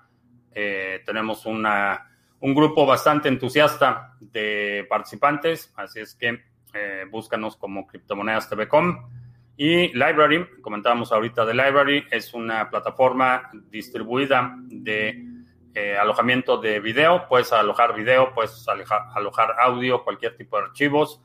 [1.06, 2.09] tenemos una
[2.42, 6.42] un grupo bastante entusiasta de participantes, así es que
[6.74, 9.10] eh, búscanos como Criptomonedas TV.com.
[9.58, 15.26] Y Library, comentábamos ahorita de Library, es una plataforma distribuida de
[15.74, 17.28] eh, alojamiento de video.
[17.28, 21.22] Puedes alojar video, puedes alojar, audio, cualquier tipo de archivos.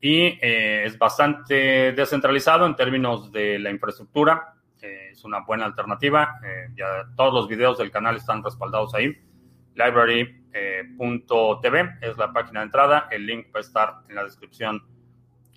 [0.00, 4.54] Y eh, es bastante descentralizado en términos de la infraestructura.
[4.80, 6.40] es una buena alternativa.
[6.74, 9.16] ya todos los videos del canal están respaldados ahí
[9.74, 13.08] library.tv eh, es la página de entrada.
[13.10, 14.82] El link va a estar en la descripción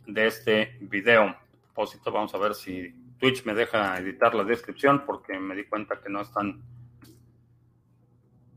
[0.08, 1.36] de este video.
[1.74, 6.00] Propósito, vamos a ver si Twitch me deja editar la descripción porque me di cuenta
[6.00, 6.62] que no están,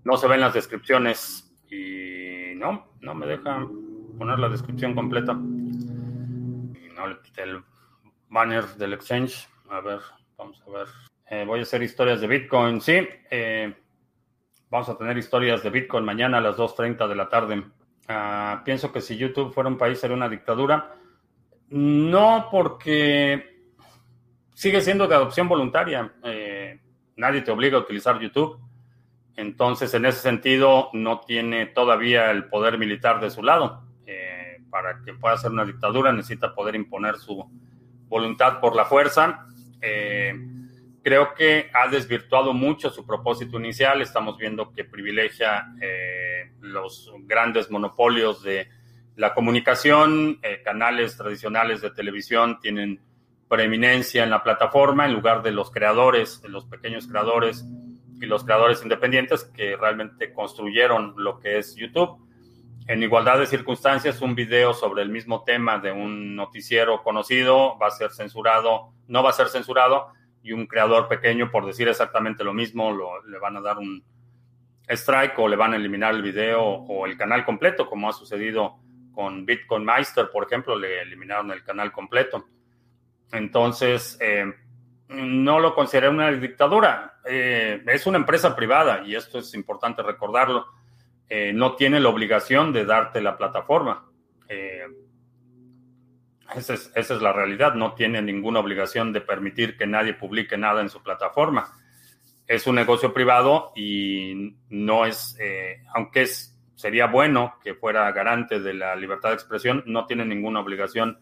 [0.05, 3.67] no se ven las descripciones y no, no me deja
[4.19, 5.35] poner la descripción completa.
[5.35, 7.63] No le quité el
[8.29, 9.49] banner del exchange.
[9.71, 10.01] A ver,
[10.37, 10.87] vamos a ver.
[11.31, 13.07] Eh, voy a hacer historias de Bitcoin, sí.
[13.31, 13.75] Eh,
[14.71, 17.64] vamos a tener historias de Bitcoin mañana a las 2.30 de la tarde.
[18.09, 20.95] Ah, pienso que si YouTube fuera un país sería una dictadura.
[21.71, 23.62] No, porque
[24.55, 26.12] sigue siendo de adopción voluntaria.
[26.25, 26.81] Eh,
[27.16, 28.59] nadie te obliga a utilizar YouTube.
[29.37, 33.85] Entonces, en ese sentido, no tiene todavía el poder militar de su lado.
[34.71, 37.43] para que pueda ser una dictadura necesita poder imponer su
[38.09, 39.47] voluntad por la fuerza.
[39.81, 40.35] Eh,
[41.09, 44.03] creo que ha desvirtuado mucho su propósito inicial.
[44.03, 48.69] Estamos viendo que privilegia eh, los grandes monopolios de
[49.17, 53.01] la comunicación, eh, canales tradicionales de televisión tienen
[53.49, 57.65] preeminencia en la plataforma en lugar de los creadores, de los pequeños creadores
[58.21, 62.19] y los creadores independientes que realmente construyeron lo que es YouTube.
[62.87, 67.87] En igualdad de circunstancias, un video sobre el mismo tema de un noticiero conocido va
[67.87, 72.45] a ser censurado, no va a ser censurado, y un creador pequeño por decir exactamente
[72.45, 74.03] lo mismo le van a dar un
[74.89, 78.78] strike o le van a eliminar el video o el canal completo, como ha sucedido
[79.12, 82.47] con Bitcoin Meister, por ejemplo, le eliminaron el canal completo.
[83.32, 84.47] Entonces, eh,
[85.09, 87.20] no lo consideré una dictadura.
[87.24, 90.66] Eh, es una empresa privada y esto es importante recordarlo.
[91.28, 94.05] Eh, no tiene la obligación de darte la plataforma.
[96.55, 97.75] Esa es, la realidad.
[97.75, 101.73] No tiene ninguna obligación de permitir que nadie publique nada en su plataforma.
[102.47, 108.61] Es un negocio privado y no es, eh, aunque es, sería bueno que fuera garante
[108.61, 111.19] de la libertad de expresión, no tiene ninguna obligación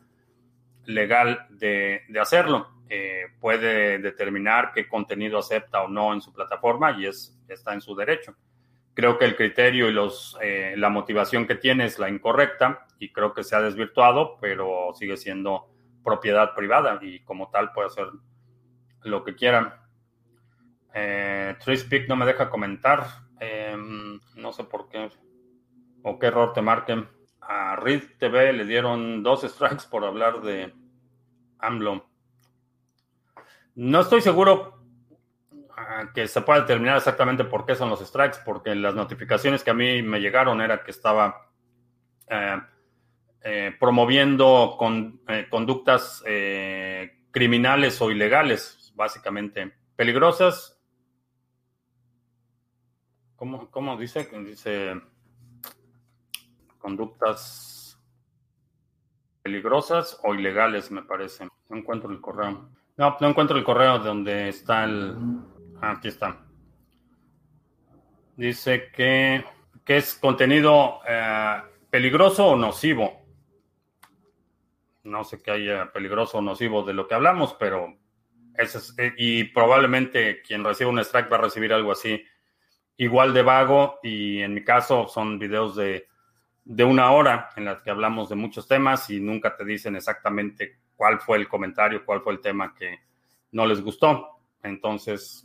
[0.84, 2.68] legal de, hacerlo.
[2.88, 7.80] Eh, puede determinar qué contenido acepta o no en su plataforma y es, está en
[7.80, 8.36] su derecho.
[8.94, 13.12] Creo que el criterio y los, eh, la motivación que tiene es la incorrecta y
[13.12, 15.68] creo que se ha desvirtuado, pero sigue siendo
[16.04, 18.06] propiedad privada y como tal puede hacer
[19.02, 19.74] lo que quieran.
[20.94, 23.06] Eh, Trispeak no me deja comentar.
[23.38, 25.10] Em, no sé por qué.
[26.02, 27.08] O qué error te marquen.
[27.40, 30.72] A Reed TV le dieron dos strikes por hablar de
[31.58, 32.06] AMLO.
[33.74, 34.80] No estoy seguro
[35.76, 39.70] ah, que se pueda determinar exactamente por qué son los strikes, porque las notificaciones que
[39.70, 41.50] a mí me llegaron era que estaba
[42.28, 42.58] eh,
[43.48, 49.72] eh, promoviendo con, eh, conductas eh, criminales o ilegales, básicamente.
[49.94, 50.76] Peligrosas.
[53.36, 54.28] ¿Cómo, cómo dice?
[54.44, 55.00] Dice
[56.78, 58.02] conductas
[59.42, 61.46] peligrosas o ilegales, me parece.
[61.68, 62.68] No encuentro el correo.
[62.96, 65.16] No, no encuentro el correo donde está el...
[65.80, 66.44] Ah, aquí está.
[68.36, 69.44] Dice que,
[69.84, 70.98] que es contenido
[71.90, 73.25] peligroso o nocivo
[75.06, 77.96] no sé qué haya peligroso o nocivo de lo que hablamos, pero
[78.54, 82.22] es, eh, y probablemente quien reciba un strike va a recibir algo así
[82.96, 86.08] igual de vago y en mi caso son videos de,
[86.64, 90.80] de una hora en las que hablamos de muchos temas y nunca te dicen exactamente
[90.96, 93.00] cuál fue el comentario, cuál fue el tema que
[93.52, 94.40] no les gustó.
[94.62, 95.44] Entonces,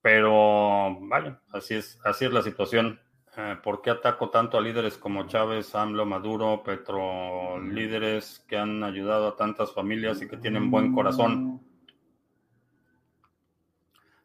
[0.00, 3.00] pero vaya, así es, así es la situación.
[3.36, 8.82] Eh, ¿Por qué ataco tanto a líderes como Chávez, AMLO, Maduro, Petro, líderes que han
[8.82, 11.60] ayudado a tantas familias y que tienen buen corazón?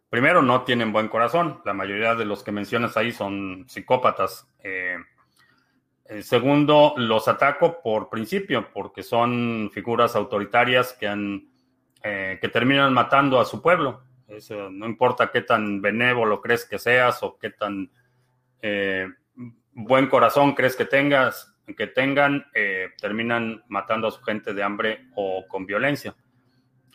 [0.10, 1.62] Primero, no tienen buen corazón.
[1.66, 4.48] La mayoría de los que mencionas ahí son psicópatas.
[4.64, 4.98] Eh,
[6.06, 11.48] eh, segundo, los ataco por principio, porque son figuras autoritarias que, han,
[12.02, 14.02] que terminan matando a su pueblo.
[14.72, 17.92] no importa qué tan benévolo crees que seas o qué tan
[18.68, 19.08] eh,
[19.74, 25.06] buen corazón crees que tengas, que tengan, eh, terminan matando a su gente de hambre
[25.14, 26.16] o con violencia.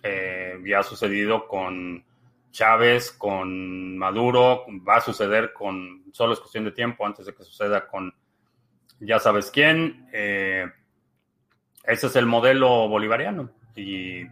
[0.02, 2.04] Eh, ya ha sucedido con
[2.50, 7.44] Chávez, con Maduro, va a suceder con, solo es cuestión de tiempo antes de que
[7.44, 8.12] suceda con
[8.98, 10.08] ya sabes quién.
[10.12, 10.66] ese
[11.84, 14.26] es el modelo bolivariano y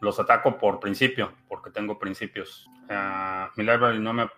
[0.00, 2.68] los ataco por principio, porque tengo principios.
[2.88, 4.28] Uh, mi library no me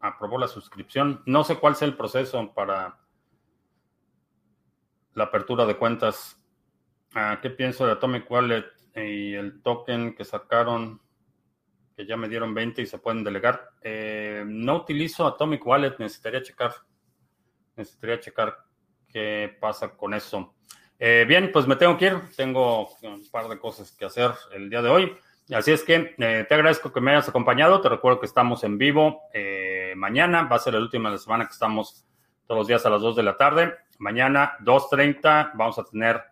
[0.00, 1.22] aprobó la suscripción.
[1.26, 2.98] No sé cuál sea el proceso para
[5.14, 6.40] la apertura de cuentas.
[7.14, 11.00] Ah, ¿Qué pienso de Atomic Wallet y el token que sacaron?
[11.96, 13.70] Que ya me dieron 20 y se pueden delegar.
[13.82, 16.72] Eh, no utilizo Atomic Wallet, necesitaría checar.
[17.76, 18.56] Necesitaría checar
[19.08, 20.54] qué pasa con eso.
[20.98, 22.20] Eh, bien, pues me tengo que ir.
[22.36, 25.16] Tengo un par de cosas que hacer el día de hoy.
[25.52, 27.80] Así es que eh, te agradezco que me hayas acompañado.
[27.80, 30.44] Te recuerdo que estamos en vivo eh, mañana.
[30.44, 32.06] Va a ser el último de la semana que estamos
[32.46, 33.74] todos los días a las 2 de la tarde.
[33.98, 36.22] Mañana, 2.30, vamos a tener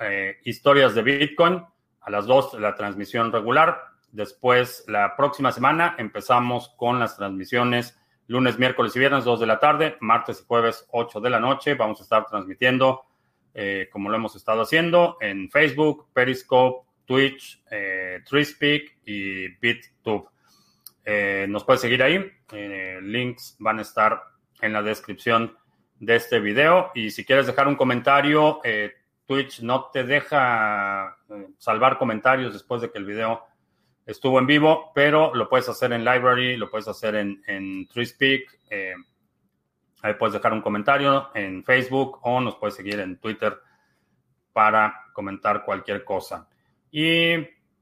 [0.00, 1.64] eh, historias de Bitcoin.
[2.00, 3.80] a las 2 la transmisión regular.
[4.10, 9.58] Después, la próxima semana, empezamos con las transmisiones lunes, miércoles y viernes, 2 de la
[9.58, 11.74] tarde, martes y jueves, 8 de la noche.
[11.74, 13.02] Vamos a estar transmitiendo,
[13.52, 20.28] eh, como lo hemos estado haciendo, en Facebook, Periscope, Twitch, eh, Treespeak y BitTube.
[21.04, 22.30] Eh, nos puede seguir ahí.
[22.52, 24.22] Eh, links van a estar
[24.60, 25.56] en la descripción
[25.98, 26.90] de este video.
[26.94, 28.60] Y si quieres dejar un comentario,
[29.26, 31.16] Twitch no te deja
[31.58, 33.44] salvar comentarios después de que el video
[34.06, 38.60] estuvo en vivo, pero lo puedes hacer en Library, lo puedes hacer en, en TreeSpeak.
[40.02, 43.58] ahí puedes dejar un comentario en Facebook o nos puedes seguir en Twitter
[44.52, 46.48] para comentar cualquier cosa.
[46.90, 47.36] Y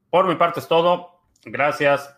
[0.09, 1.21] por mi parte es todo.
[1.45, 2.17] Gracias